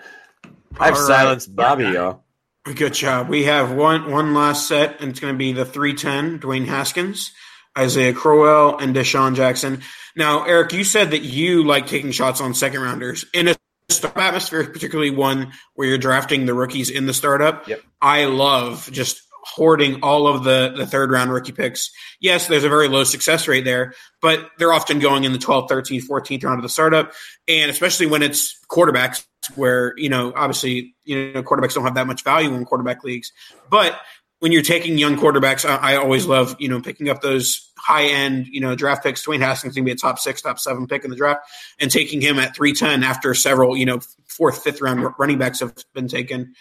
[0.78, 1.06] I've All right.
[1.06, 2.20] silenced Bobby, yo.
[2.64, 3.28] Good job.
[3.28, 6.38] We have one one last set, and it's going to be the three ten.
[6.38, 7.32] Dwayne Haskins,
[7.76, 9.82] Isaiah Crowell, and DeSean Jackson.
[10.16, 13.56] Now, Eric, you said that you like taking shots on second rounders in a
[13.90, 17.68] startup atmosphere, particularly one where you're drafting the rookies in the startup.
[17.68, 17.82] Yep.
[18.00, 21.90] I love just hoarding all of the the third round rookie picks.
[22.20, 25.68] Yes, there's a very low success rate there, but they're often going in the 12th,
[25.68, 27.12] 13th, 14th round of the startup,
[27.46, 32.06] and especially when it's quarterbacks where you know obviously you know quarterbacks don't have that
[32.06, 33.32] much value in quarterback leagues.
[33.68, 34.00] But
[34.40, 38.04] when you're taking young quarterbacks I, I always love you know picking up those high
[38.06, 39.24] end you know draft picks.
[39.24, 41.46] Dwayne Haskins going to be a top six top seven pick in the draft
[41.78, 45.74] and taking him at 310 after several you know fourth fifth round running backs have
[45.92, 46.54] been taken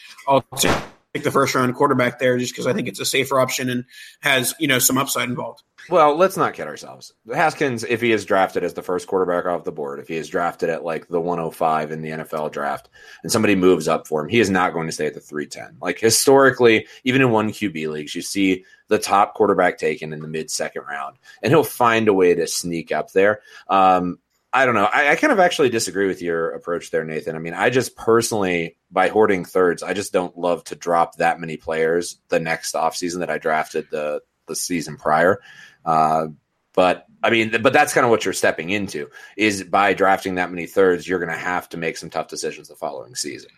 [0.58, 0.76] take
[1.22, 3.86] the first round quarterback there just because I think it's a safer option and
[4.22, 7.14] has you know some upside involved Well, let's not kid ourselves.
[7.32, 10.28] Haskins, if he is drafted as the first quarterback off the board, if he is
[10.28, 12.90] drafted at like the 105 in the NFL draft,
[13.22, 15.78] and somebody moves up for him, he is not going to stay at the 310.
[15.80, 20.28] Like historically, even in one QB leagues, you see the top quarterback taken in the
[20.28, 23.42] mid second round, and he'll find a way to sneak up there.
[23.68, 24.18] Um,
[24.54, 24.86] I don't know.
[24.86, 27.36] I, I kind of actually disagree with your approach there, Nathan.
[27.36, 31.40] I mean, I just personally, by hoarding thirds, I just don't love to drop that
[31.40, 35.42] many players the next offseason that I drafted the the season prior.
[35.84, 36.28] Uh,
[36.74, 40.52] but I mean, but that's kind of what you're stepping into is by drafting that
[40.52, 43.50] many thirds, you're going to have to make some tough decisions the following season.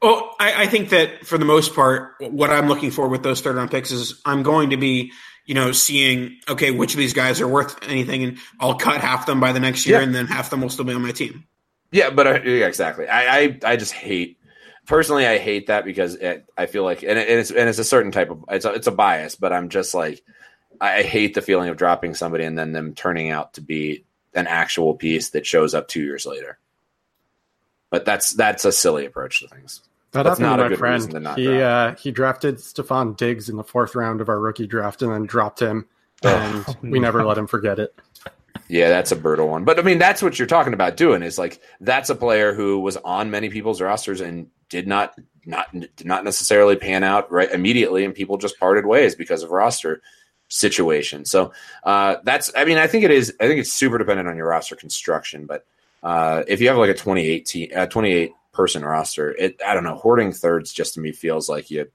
[0.00, 3.40] Well, I, I think that for the most part, what I'm looking for with those
[3.40, 5.12] third round picks is I'm going to be,
[5.46, 9.26] you know, seeing okay which of these guys are worth anything, and I'll cut half
[9.26, 10.04] them by the next year, Yeah.
[10.04, 11.44] and then half them will still be on my team.
[11.90, 13.06] Yeah, but uh, yeah, exactly.
[13.08, 14.38] I, I I just hate
[14.86, 15.26] personally.
[15.26, 17.84] I hate that because it, I feel like and, it, and it's and it's a
[17.84, 20.22] certain type of it's a, it's a bias, but I'm just like
[20.80, 24.04] I, I hate the feeling of dropping somebody and then them turning out to be
[24.34, 26.58] an actual piece that shows up two years later.
[27.90, 29.82] But that's that's a silly approach to things.
[30.12, 31.38] That That's happened not a to my good to friend.
[31.38, 35.10] He uh, he drafted Stefon Diggs in the fourth round of our rookie draft and
[35.10, 35.86] then dropped him,
[36.22, 37.94] and Oh, we never let him forget it.
[38.68, 39.64] Yeah, that's a brutal one.
[39.64, 42.80] But I mean, that's what you're talking about doing is like that's a player who
[42.80, 47.50] was on many people's rosters and did not not did not necessarily pan out right
[47.50, 50.02] immediately, and people just parted ways because of roster
[50.48, 51.24] situation.
[51.24, 51.52] So
[51.84, 53.34] uh, that's I mean, I think it is.
[53.40, 55.46] I think it's super dependent on your roster construction.
[55.46, 55.64] But
[56.02, 59.84] uh, if you have like a 28 team, uh, 28 person roster, it I don't
[59.84, 59.96] know.
[59.96, 61.86] Hoarding thirds just to me feels like you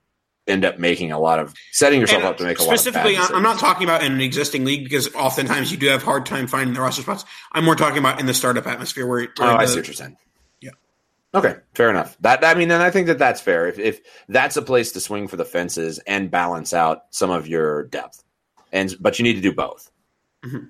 [0.47, 2.79] end up making a lot of setting yourself And up to make a lot of
[2.79, 6.25] specifically, I'm not talking about in an existing league because oftentimes you do have hard
[6.25, 7.25] time finding the roster spots.
[7.51, 9.93] I'm more talking about in the startup atmosphere where, Oh, where I see what you're
[9.93, 10.17] saying.
[10.61, 10.71] Yeah.
[11.33, 12.17] Okay, fair enough.
[12.21, 13.67] That I mean, and I think that that's fair.
[13.67, 17.47] If, if that's a place to swing for the fences and balance out some of
[17.47, 18.23] your depth,
[18.71, 19.91] and but you need to do both.
[20.45, 20.67] Mm-hmm.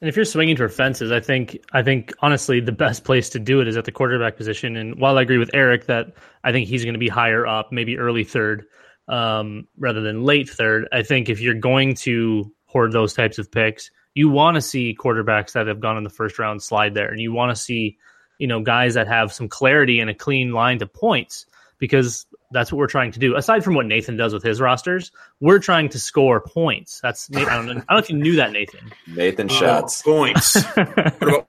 [0.00, 3.38] And if you're swinging for fences, I think I think honestly the best place to
[3.38, 4.76] do it is at the quarterback position.
[4.76, 6.12] And while I agree with Eric that
[6.44, 8.66] I think he's going to be higher up, maybe early third
[9.08, 13.50] um, rather than late third, I think if you're going to hoard those types of
[13.50, 17.08] picks, you want to see quarterbacks that have gone in the first round slide there,
[17.08, 17.96] and you want to see
[18.38, 21.46] you know guys that have some clarity and a clean line to points
[21.78, 22.26] because
[22.56, 23.36] that's what we're trying to do.
[23.36, 27.00] Aside from what Nathan does with his rosters, we're trying to score points.
[27.02, 28.90] That's I don't know, I don't know if you knew that, Nathan.
[29.06, 30.00] Nathan Oh, shots.
[30.02, 30.54] points.
[30.74, 31.46] what about,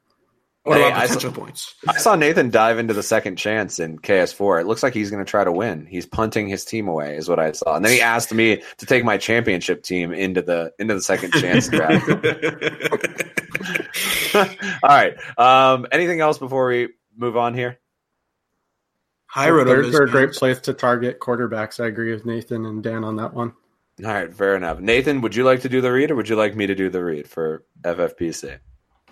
[0.64, 1.76] what Hey, about I potential points?
[1.88, 4.60] I saw Nathan dive into the second chance in KS4.
[4.62, 5.86] It looks like he's going to try to win.
[5.86, 7.78] He's punting his team away, is what I saw.
[7.78, 11.32] And then he asked me to take my championship team into the into the second
[11.32, 12.06] chance draft.
[14.84, 15.16] All right.
[15.38, 17.80] Um, anything else before we move on here?
[19.30, 21.84] High road they're a great place to target quarterbacks.
[21.84, 23.54] I agree with Nathan and Dan on that one.
[24.04, 24.80] All right, fair enough.
[24.80, 26.90] Nathan, would you like to do the read or would you like me to do
[26.90, 28.60] the read for FFPC?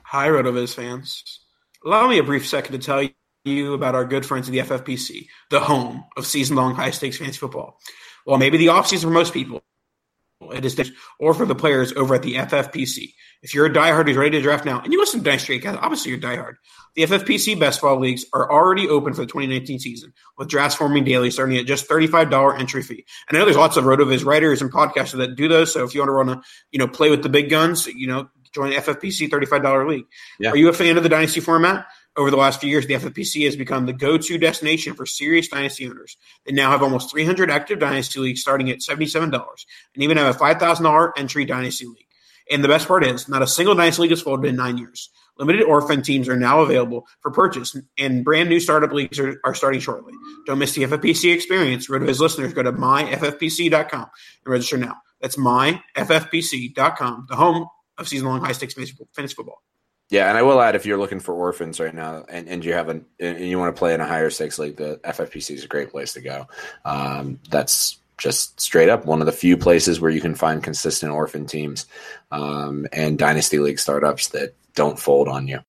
[0.04, 1.42] Hi, RotoViz fans.
[1.86, 3.08] Allow me a brief second to tell
[3.44, 7.80] you about our good friends at the FFPC, the home of season-long high-stakes fantasy football.
[8.26, 9.64] Well, maybe the offseason for most people,
[10.52, 13.14] it is, or for the players over at the FFPC.
[13.42, 15.66] If you're a diehard who's ready to draft now, and you listen to Dice Street,
[15.66, 16.56] obviously you're diehard.
[16.96, 21.04] The FFPC best ball leagues are already open for the 2019 season, with drafts forming
[21.04, 23.06] daily starting at just $35 entry fee.
[23.28, 25.74] And I know there's lots of RotoViz writers and podcasters that do those.
[25.74, 28.08] So if you want to run a, you know, play with the big guns, you
[28.08, 30.06] know, join the FFPC $35 league.
[30.40, 30.52] Yeah.
[30.52, 31.86] Are you a fan of the dynasty format?
[32.18, 35.86] Over the last few years, the FFPC has become the go-to destination for serious dynasty
[35.90, 36.16] owners.
[36.46, 40.40] They now have almost 300 active dynasty leagues starting at $77 and even have a
[40.40, 42.08] $5,000 entry dynasty league.
[42.50, 45.10] And the best part is, not a single dynasty league has folded in nine years.
[45.38, 49.54] Limited orphan teams are now available for purchase, and brand new startup leagues are, are
[49.54, 50.14] starting shortly.
[50.46, 51.90] Don't miss the FFPC experience.
[51.90, 54.02] RotoViz listeners, go to myffpc.com
[54.46, 54.96] and register now.
[55.22, 57.68] That's myffpc.com, the home
[57.98, 59.62] of season-long high-stakes fantasy football.
[60.10, 62.74] Yeah, and I will add if you're looking for orphans right now, and, and you
[62.74, 65.68] haven't, and you want to play in a higher stakes league, the FFPC is a
[65.68, 66.48] great place to go.
[66.84, 71.12] Um, that's just straight up one of the few places where you can find consistent
[71.12, 71.86] orphan teams
[72.32, 75.60] um, and dynasty league startups that don't fold on you.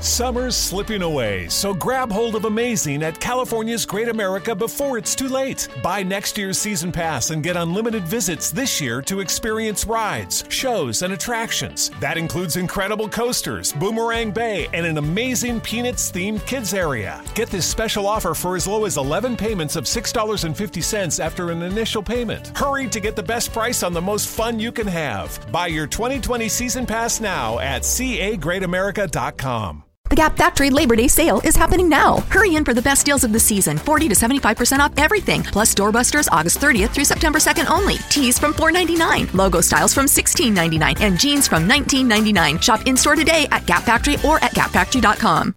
[0.00, 5.28] Summer's slipping away, so grab hold of amazing at California's Great America before it's too
[5.28, 5.66] late.
[5.82, 11.02] Buy next year's season pass and get unlimited visits this year to experience rides, shows,
[11.02, 11.90] and attractions.
[11.98, 17.20] That includes incredible coasters, Boomerang Bay, and an amazing Peanuts themed kids area.
[17.34, 22.04] Get this special offer for as low as 11 payments of $6.50 after an initial
[22.04, 22.56] payment.
[22.56, 25.40] Hurry to get the best price on the most fun you can have.
[25.50, 29.82] Buy your 2020 season pass now at cagreatamerica.com.
[30.08, 32.20] The Gap Factory Labor Day sale is happening now.
[32.30, 35.74] Hurry in for the best deals of the season 40 to 75% off everything, plus
[35.74, 37.96] doorbusters August 30th through September 2nd only.
[38.08, 42.62] Tees from $4.99, logo styles from $16.99, and jeans from $19.99.
[42.62, 45.54] Shop in store today at Gap Factory or at gapfactory.com.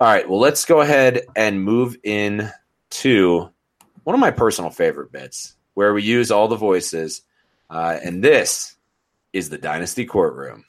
[0.00, 2.50] All right, well, let's go ahead and move in
[2.90, 3.50] to
[4.02, 7.22] one of my personal favorite bits where we use all the voices.
[7.68, 8.76] Uh, and this
[9.32, 10.64] is the Dynasty Courtroom.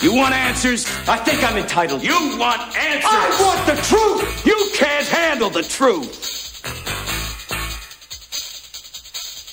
[0.00, 0.86] You want answers?
[1.08, 2.04] I think I'm entitled.
[2.04, 3.10] You want answers?
[3.10, 4.46] I want the truth.
[4.46, 6.36] You can't handle the truth.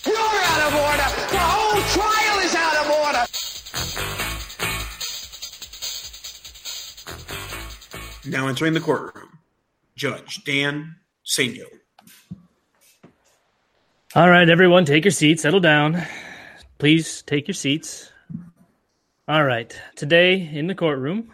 [0.06, 1.10] You're out of order.
[1.32, 3.26] The whole trial is out of order.
[8.30, 9.40] Now entering the courtroom,
[9.96, 11.66] Judge Dan Senio.
[14.14, 16.04] All right, everyone, take your seats, settle down.
[16.78, 18.12] Please take your seats.
[19.28, 19.76] All right.
[19.96, 21.32] Today in the courtroom,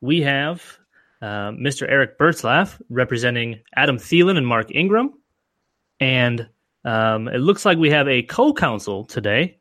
[0.00, 0.78] we have
[1.20, 1.86] uh, Mr.
[1.86, 5.12] Eric Bertzlaff representing Adam Thielen and Mark Ingram.
[6.00, 6.48] And
[6.86, 9.58] um, it looks like we have a co counsel today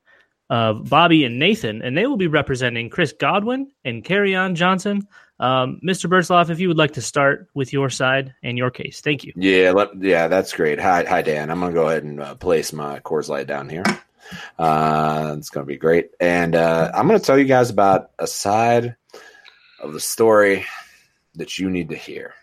[0.50, 5.06] of Bobby and Nathan, and they will be representing Chris Godwin and Kerryon Johnson.
[5.42, 6.10] Um, Mr.
[6.10, 9.02] Bertzlaff, if you would like to start with your side and your case.
[9.02, 9.34] Thank you.
[9.36, 10.80] Yeah, let, yeah, that's great.
[10.80, 11.52] Hi, hi, Dan.
[11.52, 13.84] I'm to go ahead and uh, place my Coors Light down here.
[14.58, 16.12] Uh, it's going to be great.
[16.20, 18.96] And uh, I'm going to tell you guys about a side
[19.82, 20.66] of the story
[21.36, 22.34] that you need to hear.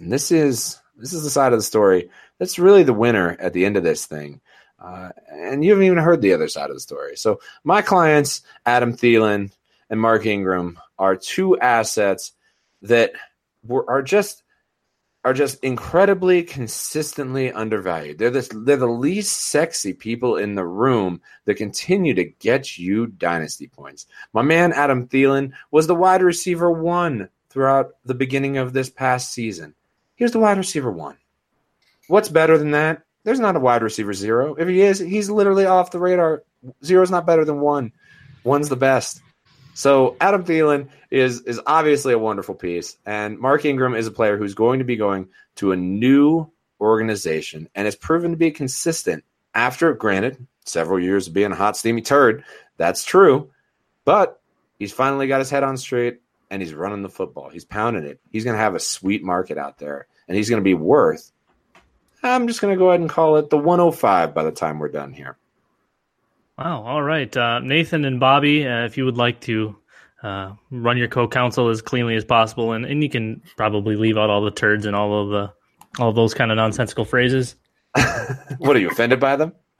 [0.00, 3.52] And this is this is the side of the story that's really the winner at
[3.52, 4.40] the end of this thing.
[4.78, 7.16] Uh, and you haven't even heard the other side of the story.
[7.16, 9.50] So my clients, Adam Thielen
[9.90, 12.32] and Mark Ingram, are two assets
[12.82, 13.12] that
[13.64, 14.44] were are just
[15.24, 18.18] are just incredibly consistently undervalued.
[18.18, 23.08] They're the, they're the least sexy people in the room that continue to get you
[23.08, 24.06] dynasty points.
[24.32, 29.32] My man Adam Thielen was the wide receiver one throughout the beginning of this past
[29.32, 29.74] season.
[30.14, 31.16] Here's the wide receiver one.
[32.06, 33.02] What's better than that?
[33.24, 34.54] There's not a wide receiver zero.
[34.54, 36.44] If he is, he's literally off the radar.
[36.84, 37.92] Zero's not better than one.
[38.44, 39.20] One's the best.
[39.78, 44.36] So Adam Thielen is is obviously a wonderful piece, and Mark Ingram is a player
[44.36, 49.22] who's going to be going to a new organization and has proven to be consistent.
[49.54, 52.42] After, granted, several years of being a hot steamy turd,
[52.76, 53.52] that's true,
[54.04, 54.40] but
[54.80, 57.48] he's finally got his head on straight and he's running the football.
[57.48, 58.18] He's pounding it.
[58.32, 61.30] He's going to have a sweet market out there, and he's going to be worth.
[62.24, 64.88] I'm just going to go ahead and call it the 105 by the time we're
[64.88, 65.36] done here.
[66.58, 66.82] Wow.
[66.82, 67.34] All right.
[67.36, 69.76] Uh, Nathan and Bobby, uh, if you would like to
[70.24, 74.28] uh, run your co-counsel as cleanly as possible, and, and you can probably leave out
[74.28, 75.52] all the turds and all of the
[76.00, 77.54] all of those kind of nonsensical phrases.
[78.58, 79.52] what are you offended by them?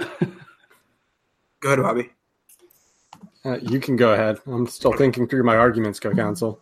[1.61, 2.11] Go ahead, Bobby.
[3.45, 4.39] Uh, you can go ahead.
[4.47, 6.61] I'm still thinking through my arguments, co-counsel.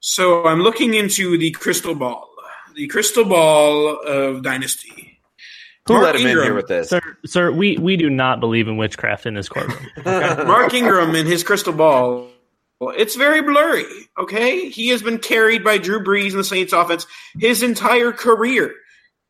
[0.00, 2.28] So I'm looking into the crystal ball,
[2.74, 5.07] the crystal ball of dynasty.
[5.88, 6.46] Who Mark let him in Ingram.
[6.46, 6.88] here with this?
[6.88, 9.86] Sir, sir, we, we do not believe in witchcraft in this courtroom.
[10.04, 12.28] Mark Ingram in his crystal ball.
[12.80, 13.84] Well, it's very blurry.
[14.18, 17.06] Okay, he has been carried by Drew Brees and the Saints offense
[17.38, 18.72] his entire career.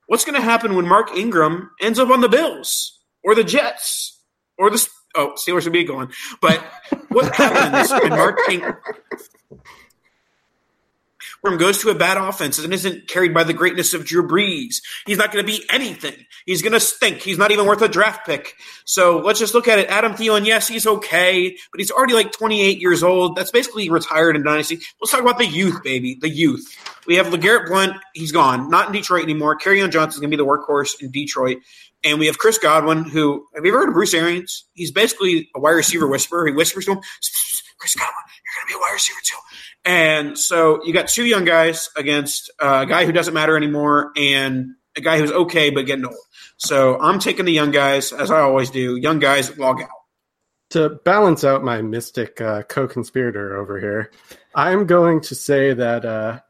[0.06, 4.20] What's going to happen when Mark Ingram ends up on the Bills or the Jets
[4.58, 6.10] or the oh Steelers would be going?
[6.42, 6.60] But
[7.08, 8.76] what happens when Mark Ingram?
[11.42, 14.82] Graham goes to a bad offense and isn't carried by the greatness of Drew Brees.
[15.06, 16.14] He's not going to be anything.
[16.46, 17.18] He's going to stink.
[17.18, 18.54] He's not even worth a draft pick.
[18.84, 19.88] So let's just look at it.
[19.88, 23.36] Adam Thielen, yes, he's okay, but he's already like 28 years old.
[23.36, 24.80] That's basically retired in Dynasty.
[25.00, 26.16] Let's talk about the youth, baby.
[26.20, 26.66] The youth.
[27.06, 27.96] We have LeGarrette Blount.
[28.14, 28.68] He's gone.
[28.70, 29.58] Not in Detroit anymore.
[29.58, 31.58] Kerryon Johnson's going to be the workhorse in Detroit.
[32.04, 34.66] And we have Chris Godwin, who have you ever heard of Bruce Arians?
[34.74, 36.46] He's basically a wide receiver whisperer.
[36.46, 37.00] He whispers to him,
[37.78, 38.14] Chris Godwin,
[38.44, 39.36] you're going to be a wide receiver too.
[39.84, 44.74] And so you got two young guys against a guy who doesn't matter anymore and
[44.96, 46.16] a guy who's okay but getting old.
[46.56, 48.96] So I'm taking the young guys, as I always do.
[48.96, 49.88] Young guys log out.
[50.70, 54.10] To balance out my mystic uh, co-conspirator over here,
[54.54, 56.40] I'm going to say that uh,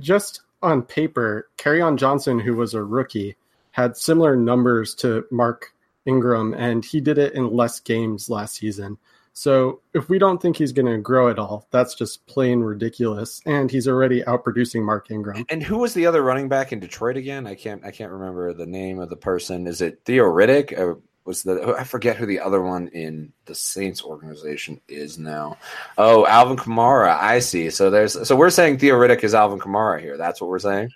[0.00, 3.36] just on paper, Kerryon Johnson, who was a rookie,
[3.70, 5.72] had similar numbers to Mark
[6.06, 8.98] Ingram, and he did it in less games last season.
[9.38, 13.40] So if we don't think he's going to grow at all, that's just plain ridiculous.
[13.46, 15.46] And he's already outproducing Mark Ingram.
[15.48, 17.46] And who was the other running back in Detroit again?
[17.46, 19.68] I can't I can't remember the name of the person.
[19.68, 20.76] Is it Theo Riddick?
[20.76, 25.56] Or was the I forget who the other one in the Saints organization is now.
[25.96, 27.16] Oh, Alvin Kamara.
[27.16, 27.70] I see.
[27.70, 30.16] So there's so we're saying Theo Riddick is Alvin Kamara here.
[30.16, 30.90] That's what we're saying.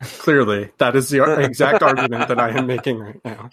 [0.00, 3.50] Clearly, that is the exact argument that I am making right now.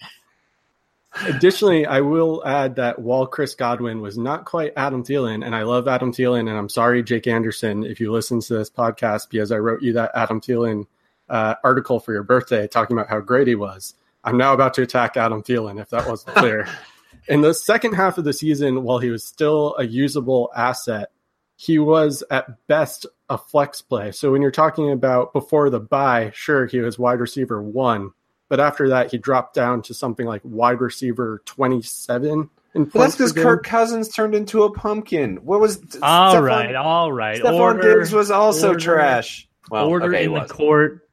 [1.26, 5.62] Additionally, I will add that while Chris Godwin was not quite Adam Thielen, and I
[5.62, 9.50] love Adam Thielen, and I'm sorry, Jake Anderson, if you listen to this podcast because
[9.50, 10.86] I wrote you that Adam Thielen
[11.28, 13.94] uh, article for your birthday talking about how great he was.
[14.22, 16.68] I'm now about to attack Adam Thielen, if that wasn't clear.
[17.28, 21.10] In the second half of the season, while he was still a usable asset,
[21.56, 24.12] he was at best a flex play.
[24.12, 28.12] So when you're talking about before the buy, sure, he was wide receiver one
[28.50, 32.50] but after that, he dropped down to something like wide receiver 27.
[32.74, 35.36] In that's because Kirk Cousins turned into a pumpkin.
[35.36, 37.40] What was all Stefon, right, all right.
[37.40, 39.48] Stefon order, Diggs was also order, trash.
[39.70, 41.08] Well, order okay, in the court.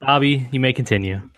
[0.00, 1.28] Bobby, you may continue.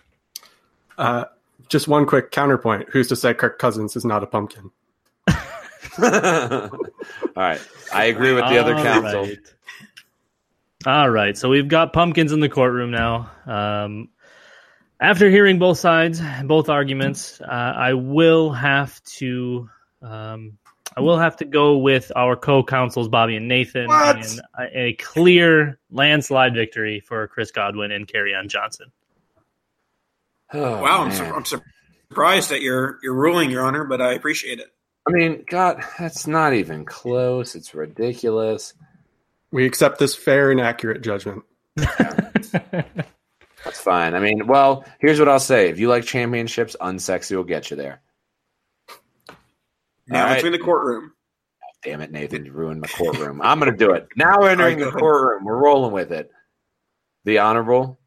[0.97, 1.25] Uh,
[1.67, 2.89] just one quick counterpoint.
[2.89, 4.71] Who's to say Kirk Cousins is not a pumpkin?
[5.27, 6.69] all
[7.35, 7.61] right,
[7.93, 9.23] I agree with the all other counsel.
[9.23, 9.37] Right.
[10.85, 13.29] All right, so we've got pumpkins in the courtroom now.
[13.45, 14.09] Um,
[14.99, 19.69] after hearing both sides, both arguments, uh, I will have to.
[20.01, 20.57] Um,
[20.97, 24.15] I will have to go with our co-counsels Bobby and Nathan what?
[24.15, 28.91] and a, a, clear landslide victory for Chris Godwin and Kerryon Johnson.
[30.51, 34.59] Oh, wow, I'm, su- I'm, surprised at your your ruling, Your Honor, but I appreciate
[34.59, 34.73] it.
[35.07, 37.55] I mean, God, that's not even close.
[37.55, 38.73] It's ridiculous.
[39.51, 41.43] We accept this fair and accurate judgment.
[43.63, 44.15] That's fine.
[44.15, 47.77] I mean, well, here's what I'll say: if you like championships, unsexy will get you
[47.77, 48.01] there.
[50.07, 50.35] Now right.
[50.35, 51.13] between the courtroom.
[51.83, 52.45] damn it, Nathan!
[52.45, 53.41] You ruined the courtroom.
[53.41, 54.43] I'm going to do it now.
[54.43, 56.31] Entering the courtroom, we're rolling with it.
[57.25, 57.99] The honorable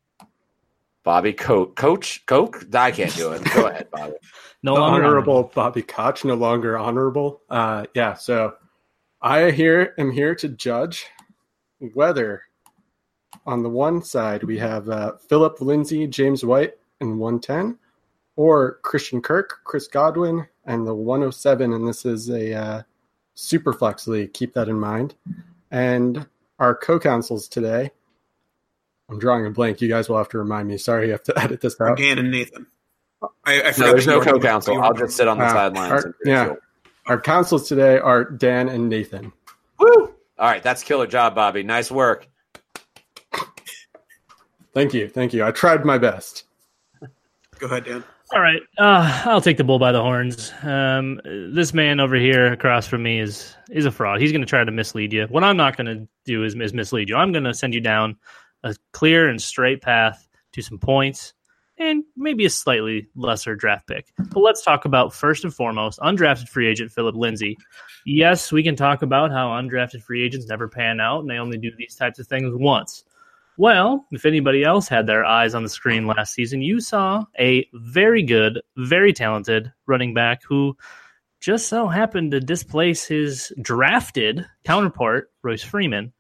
[1.05, 2.65] Bobby Coach, Coach Coke.
[2.75, 3.45] I can't do it.
[3.53, 4.15] Go ahead, Bobby.
[4.63, 7.43] no longer honorable Bobby Koch, no longer honorable.
[7.51, 8.15] Uh, yeah.
[8.15, 8.55] So
[9.21, 11.07] I here am here to judge
[11.95, 12.43] whether
[13.47, 17.79] on the one side, we have uh, Phillip Lindsay, James White, and 110,
[18.37, 21.73] or Christian Kirk, Chris Godwin, and the 107.
[21.73, 22.83] And this is a uh,
[23.35, 24.33] super flex league.
[24.33, 25.15] Keep that in mind.
[25.71, 26.27] And
[26.59, 27.91] our co counsels today,
[29.09, 29.81] I'm drawing a blank.
[29.81, 30.79] You guys will have to remind me.
[30.79, 31.99] Sorry, you have to edit this out.
[31.99, 32.67] Dan and Nathan.
[33.45, 34.81] I, I no, there's no co counsel.
[34.81, 36.05] I'll just sit on the uh, sidelines.
[36.05, 36.55] Our, yeah.
[37.07, 39.33] Our counsels today are Dan and Nathan.
[39.79, 40.15] Woo!
[40.39, 41.63] All right, that's killer job, Bobby.
[41.63, 42.29] Nice work.
[44.75, 45.09] Thank you.
[45.09, 45.45] Thank you.
[45.45, 46.45] I tried my best.
[47.59, 48.05] Go ahead, Dan.
[48.33, 48.63] All right.
[48.79, 50.53] Uh, I'll take the bull by the horns.
[50.63, 54.21] Um, this man over here across from me is is a fraud.
[54.21, 55.27] He's going to try to mislead you.
[55.27, 57.17] What I'm not going to do is, is mislead you.
[57.17, 58.17] I'm going to send you down
[58.65, 61.35] a clear and straight path to some points
[61.79, 64.13] and maybe a slightly lesser draft pick.
[64.17, 67.57] But let's talk about first and foremost undrafted free agent Phillip Lindsay.
[68.07, 71.59] Yes, we can talk about how undrafted free agents never pan out and they only
[71.59, 73.05] do these types of things once.
[73.59, 77.69] Well, if anybody else had their eyes on the screen last season, you saw a
[77.75, 80.77] very good, very talented running back who
[81.41, 86.13] just so happened to displace his drafted counterpart, Royce Freeman,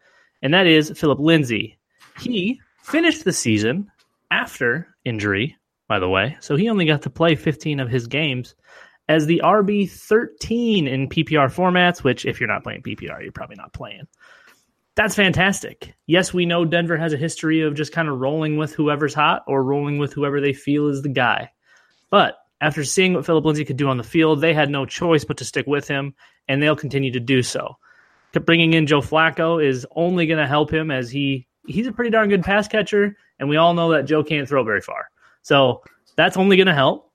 [0.42, 1.78] and that is Phillip Lindsay.
[2.20, 3.90] He finished the season
[4.30, 5.56] after injury,
[5.88, 8.54] by the way, so he only got to play 15 of his games
[9.08, 13.56] as the RB 13 in PPR formats, which, if you're not playing PPR, you're probably
[13.56, 14.06] not playing
[14.94, 15.94] that's fantastic.
[16.06, 19.42] Yes, we know Denver has a history of just kind of rolling with whoever's hot
[19.46, 21.50] or rolling with whoever they feel is the guy.
[22.10, 25.24] But after seeing what Phillip Lindsay could do on the field, they had no choice
[25.24, 26.14] but to stick with him,
[26.46, 27.76] and they'll continue to do so.
[28.32, 32.10] bringing in Joe Flacco is only going to help him as he he's a pretty
[32.10, 35.08] darn good pass catcher, and we all know that Joe can't throw very far.
[35.42, 35.82] So
[36.16, 37.10] that's only going to help.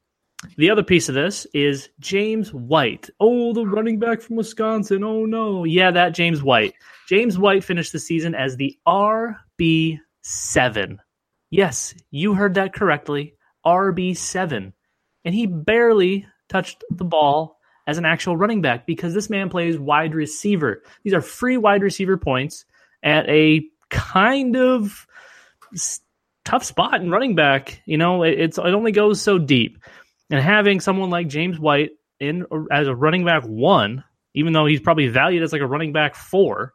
[0.58, 3.10] The other piece of this is James White.
[3.20, 5.04] Oh, the running back from Wisconsin.
[5.04, 5.64] Oh no.
[5.64, 6.74] Yeah, that James White.
[7.08, 10.98] James White finished the season as the RB7.
[11.50, 13.36] Yes, you heard that correctly.
[13.66, 14.74] RB7.
[15.24, 19.80] And he barely touched the ball as an actual running back because this man plays
[19.80, 20.84] wide receiver.
[21.04, 22.66] These are free wide receiver points
[23.02, 25.08] at a kind of
[26.44, 27.82] tough spot in running back.
[27.86, 29.78] You know, it, it's it only goes so deep,
[30.30, 34.04] and having someone like James White in as a running back one,
[34.34, 36.74] even though he's probably valued as like a running back four,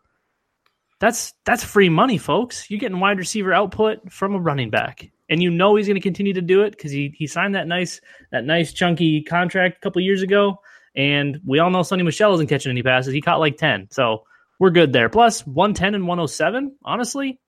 [1.03, 2.71] that's that's free money, folks.
[2.71, 6.01] You're getting wide receiver output from a running back, and you know he's going to
[6.01, 8.01] continue to do it because he he signed that nice
[8.31, 10.61] that nice chunky contract a couple years ago.
[10.95, 13.13] And we all know Sony Michel isn't catching any passes.
[13.13, 13.89] He caught like 10.
[13.91, 14.23] So
[14.61, 15.09] we're good there.
[15.09, 17.41] Plus 110 and 107, honestly,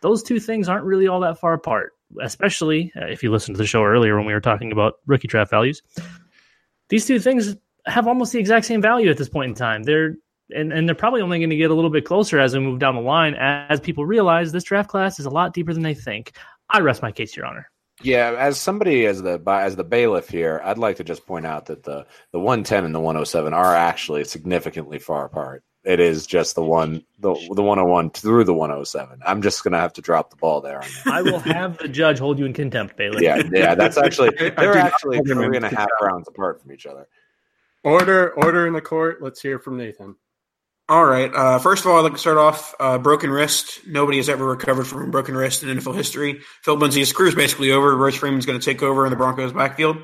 [0.00, 1.92] those two things aren't really all that far apart,
[2.22, 5.28] especially uh, if you listened to the show earlier when we were talking about rookie
[5.28, 5.82] draft values.
[6.88, 9.82] These two things have almost the exact same value at this point in time.
[9.82, 10.14] They're
[10.54, 12.78] and, and they're probably only going to get a little bit closer as we move
[12.78, 15.94] down the line as people realize this draft class is a lot deeper than they
[15.94, 16.32] think.
[16.70, 17.70] I rest my case, Your Honor.
[18.02, 21.66] Yeah, as somebody as the as the bailiff here, I'd like to just point out
[21.66, 25.64] that the the 110 and the 107 are actually significantly far apart.
[25.82, 29.20] It is just the one the the 101 through the 107.
[29.24, 30.82] I'm just gonna have to drop the ball there.
[31.06, 33.24] I will have the judge hold you in contempt, Bailey.
[33.24, 37.08] Yeah, yeah, that's actually they're actually three and a half rounds apart from each other.
[37.82, 39.22] Order, order in the court.
[39.22, 40.16] Let's hear from Nathan.
[40.88, 41.32] All right.
[41.34, 43.80] Uh, first of all, I'd like to start off uh, broken wrist.
[43.86, 46.40] Nobody has ever recovered from a broken wrist in NFL history.
[46.62, 47.96] Phil Lindsay's career is basically over.
[47.96, 49.96] Royce Freeman's going to take over in the Broncos' backfield.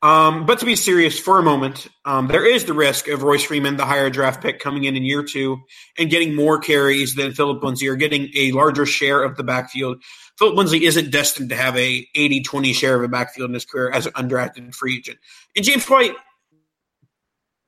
[0.00, 3.42] Um, but to be serious for a moment, um, there is the risk of Royce
[3.42, 5.60] Freeman, the higher draft pick, coming in in year two
[5.98, 10.00] and getting more carries than Phillip Lindsay or getting a larger share of the backfield.
[10.38, 13.90] Phillip Lindsay isn't destined to have a 80-20 share of a backfield in his career
[13.90, 15.18] as an undrafted free agent.
[15.56, 16.14] And James White,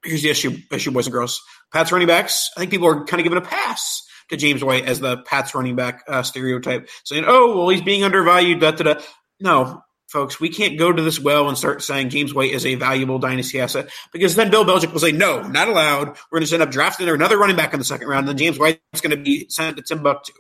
[0.04, 1.42] here's the issue, issue, boys and girls.
[1.72, 4.86] Pats running backs, I think people are kind of giving a pass to James White
[4.86, 8.94] as the Pats running back uh, stereotype, saying, "Oh, well, he's being undervalued." Da, da,
[8.94, 9.00] da.
[9.40, 12.74] No, folks, we can't go to this well and start saying James White is a
[12.74, 16.08] valuable dynasty asset because then Bill Belichick will say, no, not allowed.
[16.30, 18.28] We're going to end up drafting another running back in the second round.
[18.28, 20.32] And then James White's going to be sent to Timbuktu.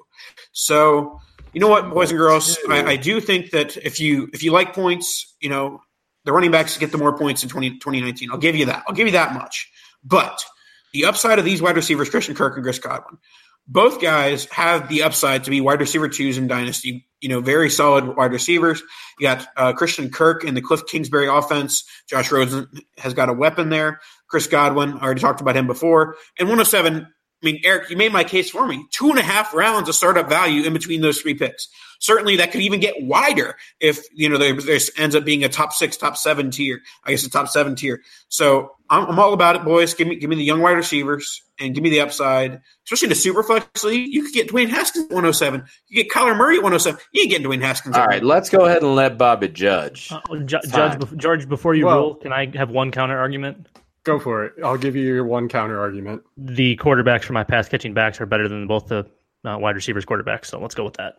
[0.52, 1.20] So,
[1.52, 4.52] you know what, boys and girls, I, I, do think that if you if you
[4.52, 5.80] like points, you know,
[6.24, 8.30] the running backs get the more points in 20, 2019.
[8.30, 8.84] I'll give you that.
[8.86, 9.70] I'll give you that much.
[10.04, 10.44] But
[10.92, 13.18] the upside of these wide receivers, Christian Kirk and Chris Godwin,
[13.66, 17.06] both guys have the upside to be wide receiver twos in dynasty.
[17.20, 18.82] You know, very solid wide receivers.
[19.18, 21.84] You got uh, Christian Kirk in the Cliff Kingsbury offense.
[22.08, 22.66] Josh Rosen
[22.98, 24.00] has got a weapon there.
[24.28, 26.16] Chris Godwin, I already talked about him before.
[26.38, 27.06] And 107,
[27.42, 28.84] I mean, Eric, you made my case for me.
[28.90, 31.68] Two and a half rounds of startup value in between those three picks.
[31.98, 35.48] Certainly, that could even get wider if you know there, there ends up being a
[35.48, 36.80] top six, top seven tier.
[37.04, 38.02] I guess a top seven tier.
[38.28, 39.94] So I'm, I'm, all about it, boys.
[39.94, 43.10] Give me, give me the young wide receivers and give me the upside, especially in
[43.10, 44.12] the super flex league.
[44.12, 45.62] You could get Dwayne Haskins at 107.
[45.88, 46.98] You get Kyler Murray at 107.
[47.12, 47.96] You ain't getting Dwayne Haskins.
[47.96, 50.10] All right, let's go ahead and let Bobby judge.
[50.10, 53.66] Uh, ju- judge, George, before you well, rule, can I have one counter argument?
[54.04, 54.54] Go for it.
[54.64, 56.22] I'll give you your one counter argument.
[56.36, 59.06] The quarterbacks for my pass catching backs are better than both the
[59.44, 60.46] uh, wide receivers quarterbacks.
[60.46, 61.18] So let's go with that.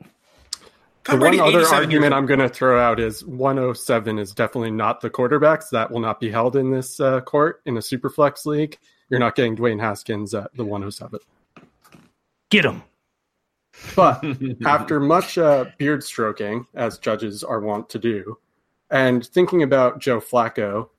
[1.06, 5.10] The one other argument I'm going to throw out is 107 is definitely not the
[5.10, 5.70] quarterbacks.
[5.72, 8.78] That will not be held in this uh, court in a super flex league.
[9.10, 11.20] You're not getting Dwayne Haskins at the 107.
[12.50, 12.84] Get him.
[13.96, 14.24] But
[14.66, 18.38] after much uh, beard stroking, as judges are wont to do,
[18.92, 20.90] and thinking about Joe Flacco,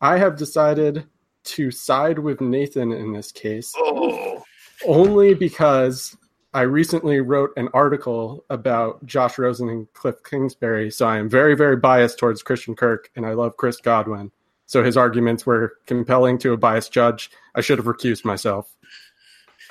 [0.00, 1.06] I have decided
[1.44, 3.72] to side with Nathan in this case.
[3.76, 4.42] Oh.
[4.86, 6.16] Only because
[6.52, 11.54] I recently wrote an article about Josh Rosen and Cliff Kingsbury, so I am very,
[11.54, 14.32] very biased towards Christian Kirk, and I love Chris Godwin.
[14.66, 17.30] So his arguments were compelling to a biased judge.
[17.54, 18.74] I should have recused myself.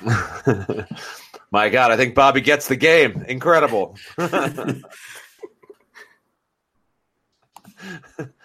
[1.50, 3.24] My God, I think Bobby gets the game.
[3.28, 3.96] Incredible.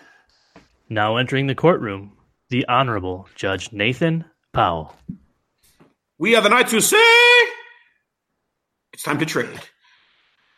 [0.91, 2.11] Now entering the courtroom,
[2.49, 4.93] the Honorable Judge Nathan Powell.
[6.19, 6.97] We are the knights who say
[8.91, 9.57] it's time to trade.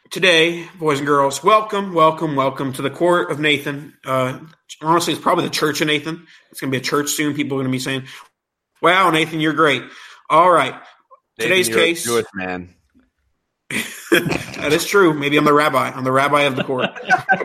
[0.09, 3.93] Today, boys and girls, welcome, welcome, welcome to the court of Nathan.
[4.03, 4.39] Uh,
[4.81, 6.25] honestly, it's probably the church of Nathan.
[6.49, 7.35] It's going to be a church soon.
[7.35, 8.05] People are going to be saying,
[8.81, 9.83] wow, Nathan, you're great.
[10.31, 10.73] All right.
[11.37, 12.05] Nathan, Today's case.
[12.05, 12.73] Jewish man.
[13.69, 15.13] that is true.
[15.13, 15.91] Maybe I'm the rabbi.
[15.91, 16.89] I'm the rabbi of the court.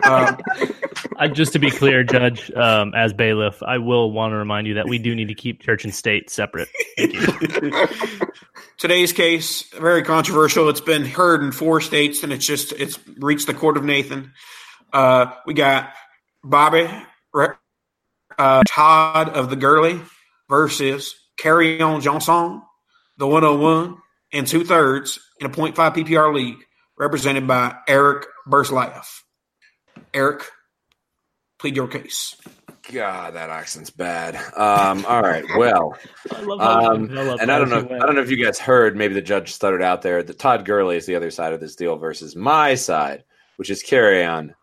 [0.03, 0.39] Um,
[1.17, 4.75] I, just to be clear, Judge, um, as bailiff, I will want to remind you
[4.75, 6.69] that we do need to keep church and state separate.
[8.77, 10.69] Today's case very controversial.
[10.69, 14.31] It's been heard in four states, and it's just it's reached the court of Nathan.
[14.93, 15.91] Uh, we got
[16.43, 16.89] Bobby
[18.39, 20.01] uh, Todd of the Gurley
[20.49, 22.61] versus Kerryon Johnson,
[23.17, 23.97] the 101
[24.31, 26.63] and two thirds in a 0.5 PPR league,
[26.97, 29.05] represented by Eric Bursliaf.
[30.13, 30.45] Eric,
[31.59, 32.35] plead your case.
[32.91, 34.35] God, that accent's bad.
[34.57, 35.45] Um, all right.
[35.57, 35.95] Well,
[36.33, 37.95] I um, I and I don't know.
[37.95, 38.97] I don't know if you guys heard.
[38.97, 40.23] Maybe the judge stuttered out there.
[40.23, 43.23] The Todd Gurley is the other side of this deal versus my side,
[43.57, 44.55] which is Kerryon,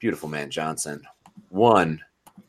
[0.00, 1.02] beautiful man Johnson.
[1.50, 2.02] One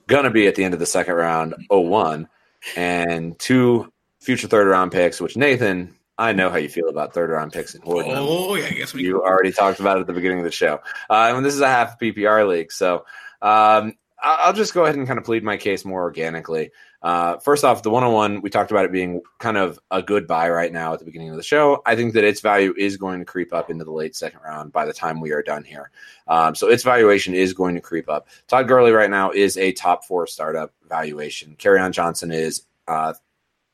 [0.07, 2.27] gonna be at the end of the second round, oh one,
[2.75, 7.29] and two future third round picks, which Nathan I know how you feel about third
[7.29, 8.11] round picks in Horton.
[8.13, 10.51] Oh, yeah, I guess we You already talked about it at the beginning of the
[10.51, 10.81] show.
[11.09, 12.73] Uh, and this is a half PPR league.
[12.73, 13.05] So
[13.41, 16.71] um, I'll just go ahead and kind of plead my case more organically.
[17.01, 20.49] Uh, first off, the 101, we talked about it being kind of a good buy
[20.49, 21.81] right now at the beginning of the show.
[21.85, 24.73] I think that its value is going to creep up into the late second round
[24.73, 25.91] by the time we are done here.
[26.27, 28.27] Um, so its valuation is going to creep up.
[28.47, 31.55] Todd Gurley right now is a top four startup valuation.
[31.57, 33.13] Kerryon Johnson is uh,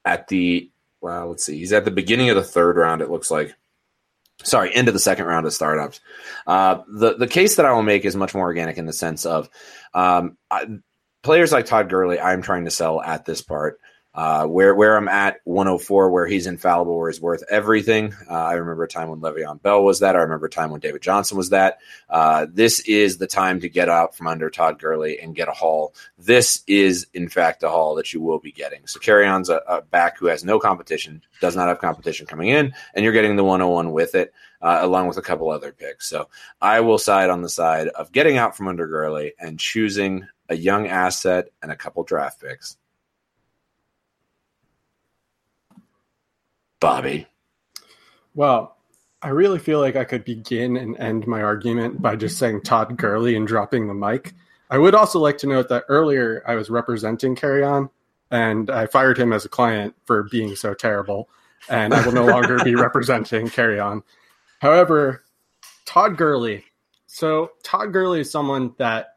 [0.03, 0.69] at the
[1.01, 1.59] well, let's see.
[1.59, 3.01] He's at the beginning of the third round.
[3.01, 3.55] It looks like.
[4.43, 6.01] Sorry, into the second round of startups.
[6.45, 9.25] Uh, the the case that I will make is much more organic in the sense
[9.25, 9.49] of
[9.93, 10.67] um, I,
[11.23, 12.19] players like Todd Gurley.
[12.19, 13.79] I'm trying to sell at this part.
[14.15, 18.13] Uh, where where I'm at 104, where he's infallible, where he's worth everything.
[18.29, 20.15] Uh, I remember a time when Le'Veon Bell was that.
[20.15, 21.79] I remember a time when David Johnson was that.
[22.09, 25.51] Uh, this is the time to get out from under Todd Gurley and get a
[25.51, 25.93] haul.
[26.17, 28.87] This is, in fact, a haul that you will be getting.
[28.87, 32.73] So Kerryon's a, a back who has no competition, does not have competition coming in,
[32.93, 34.33] and you're getting the 101 with it.
[34.61, 36.09] Uh, along with a couple other picks.
[36.09, 36.27] So
[36.59, 40.55] I will side on the side of getting out from under Gurley and choosing a
[40.55, 42.75] young asset and a couple draft picks.
[46.85, 47.25] Bobby?
[48.35, 48.77] Well,
[49.19, 52.95] I really feel like I could begin and end my argument by just saying Todd
[52.95, 54.35] Gurley and dropping the mic.
[54.69, 57.89] I would also like to note that earlier I was representing Carry On
[58.29, 61.27] and I fired him as a client for being so terrible,
[61.69, 64.03] and I will no longer be representing Carry On.
[64.59, 65.23] However,
[65.85, 66.65] Todd Gurley.
[67.07, 69.15] So Todd Gurley is someone that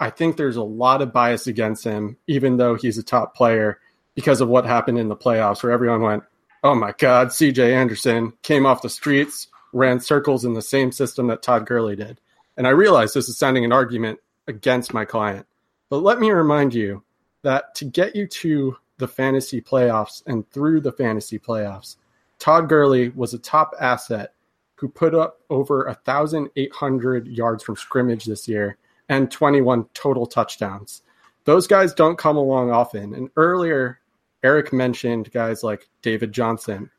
[0.00, 3.78] I think there's a lot of bias against him, even though he's a top player,
[4.14, 6.22] because of what happened in the playoffs, where everyone went,
[6.64, 11.26] oh my God, CJ Anderson came off the streets, ran circles in the same system
[11.26, 12.20] that Todd Gurley did.
[12.56, 15.46] And I realize this is sounding an argument against my client.
[15.90, 17.04] But let me remind you
[17.42, 21.96] that to get you to the fantasy playoffs and through the fantasy playoffs,
[22.38, 24.32] Todd Gurley was a top asset
[24.76, 28.78] who put up over 1,800 yards from scrimmage this year
[29.10, 31.02] and 21 total touchdowns.
[31.44, 33.14] Those guys don't come along often.
[33.14, 34.00] And earlier
[34.44, 36.90] Eric mentioned guys like David Johnson.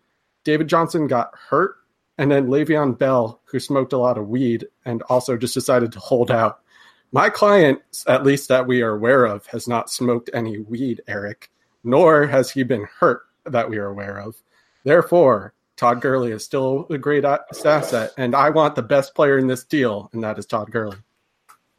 [0.44, 1.76] David Johnson got hurt,
[2.18, 6.00] and then Le'Veon Bell, who smoked a lot of weed and also just decided to
[6.00, 6.62] hold out.
[7.12, 11.52] My client, at least that we are aware of, has not smoked any weed, Eric,
[11.84, 14.36] nor has he been hurt that we are aware of.
[14.84, 19.48] Therefore, Todd Gurley is still a great asset, and I want the best player in
[19.48, 20.98] this deal, and that is Todd Gurley.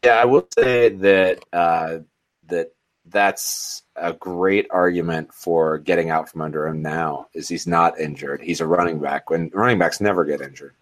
[0.05, 1.99] Yeah, I will say that uh,
[2.49, 2.76] that
[3.09, 8.43] that's a great argument for getting out from under him now is he's not injured.
[8.43, 10.75] He's a running back when running backs never get injured.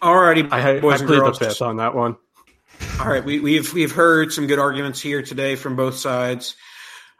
[0.00, 2.16] Alrighty, I, I plead the fifth on that one.
[2.98, 6.56] All right, we, we've we've heard some good arguments here today from both sides.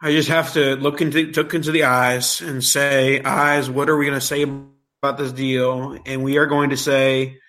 [0.01, 3.97] I just have to look into look into the eyes and say, eyes, what are
[3.97, 5.99] we going to say about this deal?
[6.05, 7.40] And we are going to say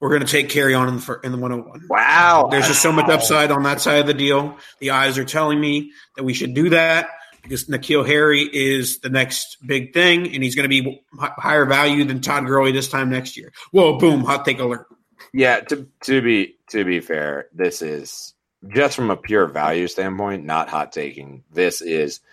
[0.00, 1.86] we're going to take Kerryon in the in the 101.
[1.88, 2.48] Wow.
[2.50, 4.56] There's just so much upside on that side of the deal.
[4.80, 7.08] The eyes are telling me that we should do that
[7.42, 12.04] because N'Keal Harry is the next big thing, and he's going to be higher value
[12.04, 13.52] than Todd Gurley this time next year.
[13.70, 14.86] Whoa, boom, hot take alert.
[15.32, 18.34] Yeah, to to be to be fair, this is
[18.68, 21.44] just from a pure value standpoint, not hot taking.
[21.52, 22.20] This is–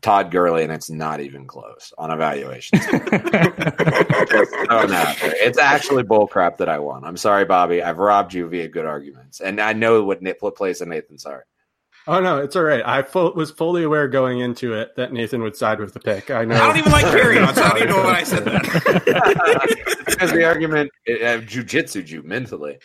[0.00, 2.78] Todd Gurley, and it's not even close on evaluation.
[5.40, 7.04] it's actually bullcrap that I won.
[7.04, 7.82] I'm sorry, Bobby.
[7.82, 11.46] I've robbed you via good arguments, and I know what, what plays in Nathan's heart.
[12.06, 12.82] Oh no, it's all right.
[12.84, 16.30] I full, was fully aware going into it that Nathan would side with the pick.
[16.30, 16.54] I know.
[16.54, 20.04] I don't even like Kerryon, so I don't even know why I said that.
[20.06, 22.78] because the argument, uh, jujitsu you mentally.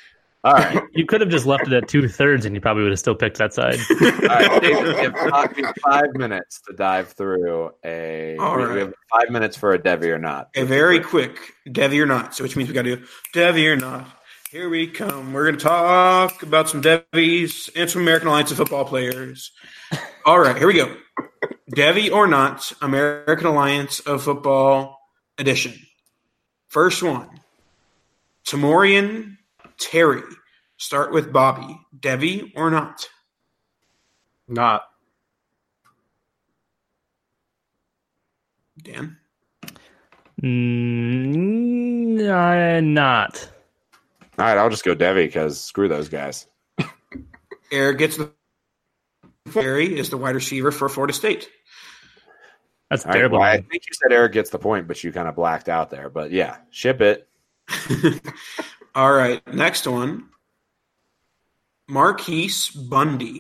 [0.43, 0.81] All right.
[0.93, 3.15] You could have just left it at two thirds and you probably would have still
[3.15, 3.79] picked that side.
[3.89, 4.61] All right.
[4.61, 8.35] Dave, we have five minutes to dive through a.
[8.37, 8.73] All we, right.
[8.73, 10.49] we have five minutes for a Devy or not.
[10.55, 11.37] A very quick
[11.67, 12.35] Devy or not.
[12.35, 14.07] So, which means we got to do Devy or not.
[14.51, 15.31] Here we come.
[15.31, 19.51] We're going to talk about some Devys and some American Alliance of football players.
[20.25, 20.95] All right, here we go.
[21.71, 24.99] Devy or not, American Alliance of Football
[25.37, 25.73] edition.
[26.67, 27.29] First one,
[28.45, 29.37] Tamorrion
[29.79, 30.23] Terry.
[30.77, 31.79] Start with Bobby.
[31.97, 33.07] Devy or not?
[34.47, 34.83] Not.
[38.81, 39.17] Dan?
[40.41, 43.49] Mm, uh, not.
[44.37, 46.47] All right, I'll just go Devy because screw those guys.
[47.71, 48.31] Eric gets the
[49.51, 51.49] Terry is the wide receiver for Florida State.
[52.89, 53.39] That's All right, terrible.
[53.39, 55.89] well, I think you said Eric gets the point, but you kind of blacked out
[55.89, 56.09] there.
[56.09, 57.27] But yeah, ship it.
[58.99, 60.25] All right, next one.
[61.87, 63.39] Marquise Bundy.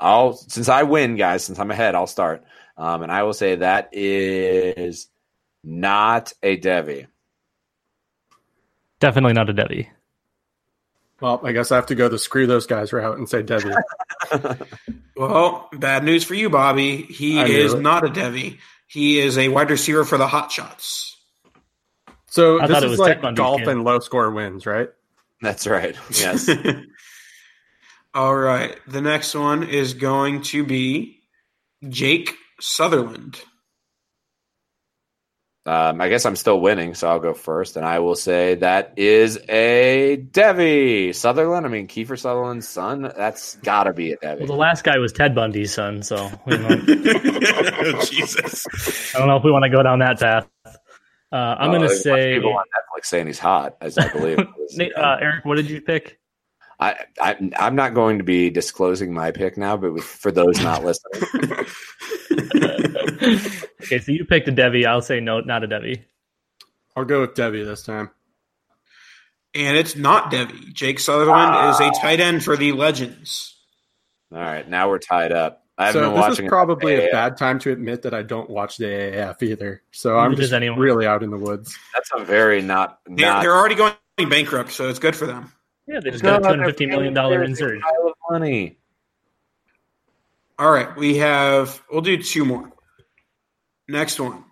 [0.00, 1.44] I'll since I win, guys.
[1.44, 2.44] Since I'm ahead, I'll start.
[2.78, 5.08] Um, and I will say that is
[5.62, 7.08] not a Devy.
[9.00, 9.88] Definitely not a Devy.
[11.20, 13.76] Well, I guess I have to go the screw those guys route and say Devy.
[15.14, 17.02] Well, bad news for you, Bobby.
[17.02, 17.80] He is it.
[17.82, 18.60] not a Devy.
[18.86, 21.17] He is a wide receiver for the Hot Shots.
[22.28, 23.68] So I this thought it is was like Ted golf kid.
[23.68, 24.88] and low score wins, right?
[25.40, 25.96] That's right.
[26.10, 26.48] Yes.
[28.14, 28.76] All right.
[28.86, 31.20] The next one is going to be
[31.88, 33.40] Jake Sutherland.
[35.66, 38.94] um, I guess I'm still winning, so I'll go first, and I will say that
[38.96, 41.66] is a Devy Sutherland.
[41.66, 43.02] I mean, Kiefer Sutherland's son.
[43.02, 44.38] That's got to be a Devy.
[44.38, 46.76] Well, the last guy was Ted Bundy's son, so you know,
[48.04, 49.14] Jesus.
[49.14, 50.48] I don't know if we want to go down that path.
[51.30, 53.38] Uh, I'm Uh, going to there's a bunch of say, people on Netflix saying he's
[53.38, 54.38] hot, as I believe.
[54.74, 56.18] Nate, uh, Eric, what did you pick?
[56.80, 60.84] I, I, I'm not going to be disclosing my pick now, but for those not
[60.84, 61.66] listening,
[63.82, 64.86] okay, so you picked a Debbie.
[64.86, 66.04] I'll say no, not a Debbie.
[66.96, 68.10] I'll go with Debbie this time.
[69.54, 70.72] And it's not Devy.
[70.72, 73.56] Jake Sutherland is a tight end for the Legends.
[74.32, 75.64] all right, now we're tied up.
[75.80, 76.44] I haven't So been this watching.
[76.46, 77.12] is probably a AAF.
[77.12, 79.82] bad time to admit that I don't watch the AAF either.
[79.92, 80.78] So I'm Neither does just anyone.
[80.80, 81.78] really out in the woods.
[81.94, 83.42] That's a very not They're, not.
[83.42, 83.94] they're already going
[84.28, 85.52] bankrupt, so it's good for them.
[85.86, 87.80] Yeah, they just got a God, $250 million they're insert.
[87.80, 88.76] pile of money.
[90.58, 91.80] All right, we have.
[91.90, 92.70] We'll do two more.
[93.86, 94.44] Next one,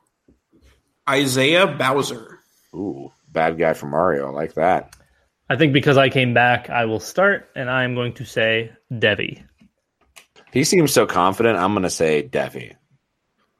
[1.09, 2.39] Isaiah Bowser.
[2.74, 4.29] Ooh, bad guy from Mario.
[4.29, 4.95] I like that.
[5.51, 9.45] I think because I came back, I will start, and I'm going to say Debbie.
[10.53, 11.59] He seems so confident.
[11.59, 12.74] I'm going to say Devy.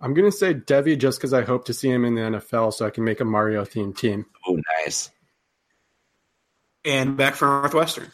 [0.01, 2.73] I'm going to say Devy just because I hope to see him in the NFL
[2.75, 4.27] so I can make a Mario themed team.
[4.47, 5.11] Oh, nice.
[6.85, 8.11] and back from Northwestern.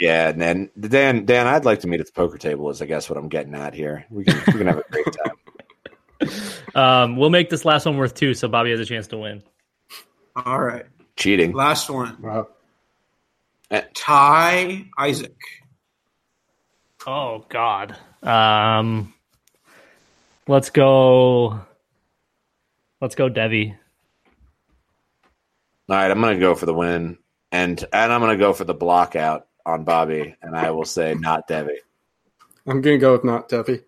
[0.00, 2.68] Yeah, and then Dan, Dan, I'd like to meet at the poker table.
[2.70, 4.04] Is I guess what I'm getting at here.
[4.10, 5.36] We can we can have a great time.
[6.74, 9.42] Um, we'll make this last one worth two, so Bobby has a chance to win.
[10.34, 10.86] All right,
[11.16, 11.52] Cheating.
[11.52, 12.48] last one, Wow.
[13.94, 15.36] Ty Isaac.
[17.06, 17.96] Oh God.
[18.22, 19.12] Um,
[20.48, 21.60] let's go.
[23.00, 23.74] Let's go, Debbie.
[25.88, 27.18] All right, I'm going to go for the win,
[27.52, 30.86] and and I'm going to go for the block out on Bobby, and I will
[30.86, 31.76] say not Devy.
[32.66, 33.80] I'm going to go with not Debbie.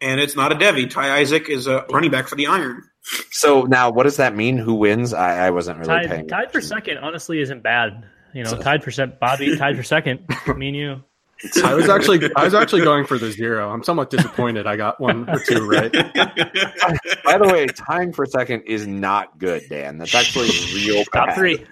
[0.00, 0.88] And it's not a Devy.
[0.88, 2.82] Ty Isaac is a running back for the Iron.
[3.30, 4.56] So now, what does that mean?
[4.56, 5.12] Who wins?
[5.12, 6.28] I, I wasn't really Tied, paying.
[6.28, 8.04] tied for second, honestly, isn't bad.
[8.32, 9.18] You know, tied for second.
[9.20, 10.26] Bobby tied for second.
[10.56, 11.04] Me and you.
[11.64, 13.70] I was actually I was actually going for the zero.
[13.70, 15.92] I'm somewhat disappointed I got one or two right.
[17.24, 19.98] By the way, tying for second is not good, Dan.
[19.98, 21.34] That's actually real Top bad.
[21.36, 21.64] three.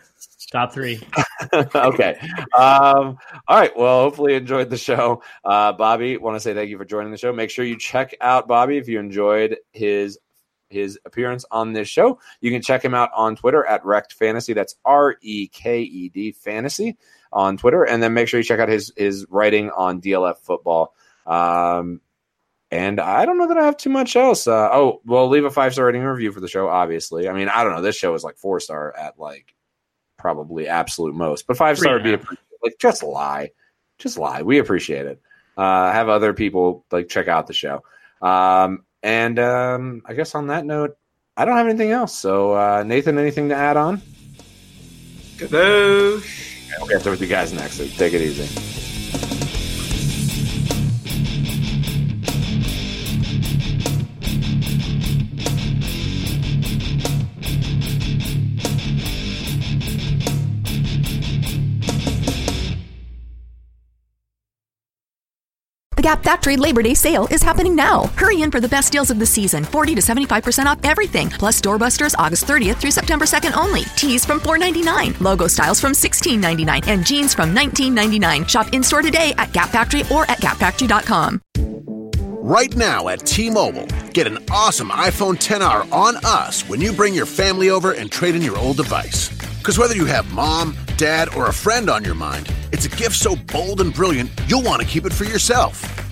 [0.50, 1.00] Top three.
[1.74, 2.18] okay.
[2.54, 3.16] Um,
[3.48, 3.74] all right.
[3.74, 5.22] Well, hopefully you enjoyed the show.
[5.44, 7.32] Uh, Bobby, want to say thank you for joining the show.
[7.32, 10.18] Make sure you check out Bobby if you enjoyed his
[10.68, 12.18] his appearance on this show.
[12.40, 14.52] You can check him out on Twitter at Reked Fantasy.
[14.52, 16.98] That's R E K E D Fantasy
[17.33, 20.95] on Twitter, and then make sure you check out his his writing on DLF Football.
[21.26, 22.01] Um,
[22.70, 24.47] and I don't know that I have too much else.
[24.47, 26.68] Uh, oh, well, leave a five star rating review for the show.
[26.68, 27.83] Obviously, I mean, I don't know.
[27.83, 29.55] This show is like four star at like
[30.18, 33.51] probably absolute most, but five star would be Three and a like just lie,
[33.99, 34.43] just lie.
[34.43, 35.20] We appreciate it.
[35.57, 37.83] Uh, have other people like check out the show.
[38.22, 40.97] Um, and um, I guess on that note,
[41.37, 42.18] I don't have anything else.
[42.18, 44.01] So uh, Nathan, anything to add on?
[45.37, 46.51] Kadosh.
[46.80, 47.76] I'll get there with you guys next.
[47.76, 48.71] So take it easy.
[66.12, 68.04] Gap Factory Labor Day sale is happening now.
[68.16, 71.58] Hurry in for the best deals of the season 40 to 75% off everything, plus
[71.58, 73.84] doorbusters August 30th through September 2nd only.
[73.96, 78.46] Tees from $4.99, logo styles from $16.99, and jeans from $19.99.
[78.46, 81.40] Shop in store today at Gap Factory or at gapfactory.com.
[82.44, 87.14] Right now at T Mobile, get an awesome iPhone 10R on us when you bring
[87.14, 89.30] your family over and trade in your old device.
[89.56, 93.16] Because whether you have mom, dad, or a friend on your mind, it's a gift
[93.16, 96.01] so bold and brilliant, you'll want to keep it for yourself.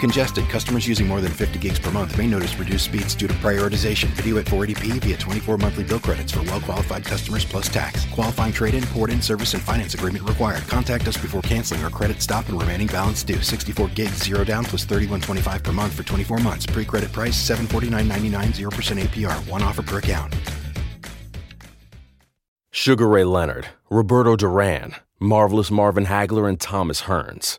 [0.00, 3.34] Congested, customers using more than 50 gigs per month may notice reduced speeds due to
[3.34, 4.06] prioritization.
[4.10, 8.06] Video at 480p via 24 monthly bill credits for well qualified customers plus tax.
[8.12, 10.62] Qualifying trade in, port in, service, and finance agreement required.
[10.68, 13.42] Contact us before canceling or credit stop and remaining balance due.
[13.42, 16.64] 64 gigs, zero down plus 31.25 per month for 24 months.
[16.64, 19.48] Pre credit price 749.99, 0% APR.
[19.50, 20.34] One offer per account.
[22.70, 27.58] Sugar Ray Leonard, Roberto Duran, Marvelous Marvin Hagler, and Thomas Hearns.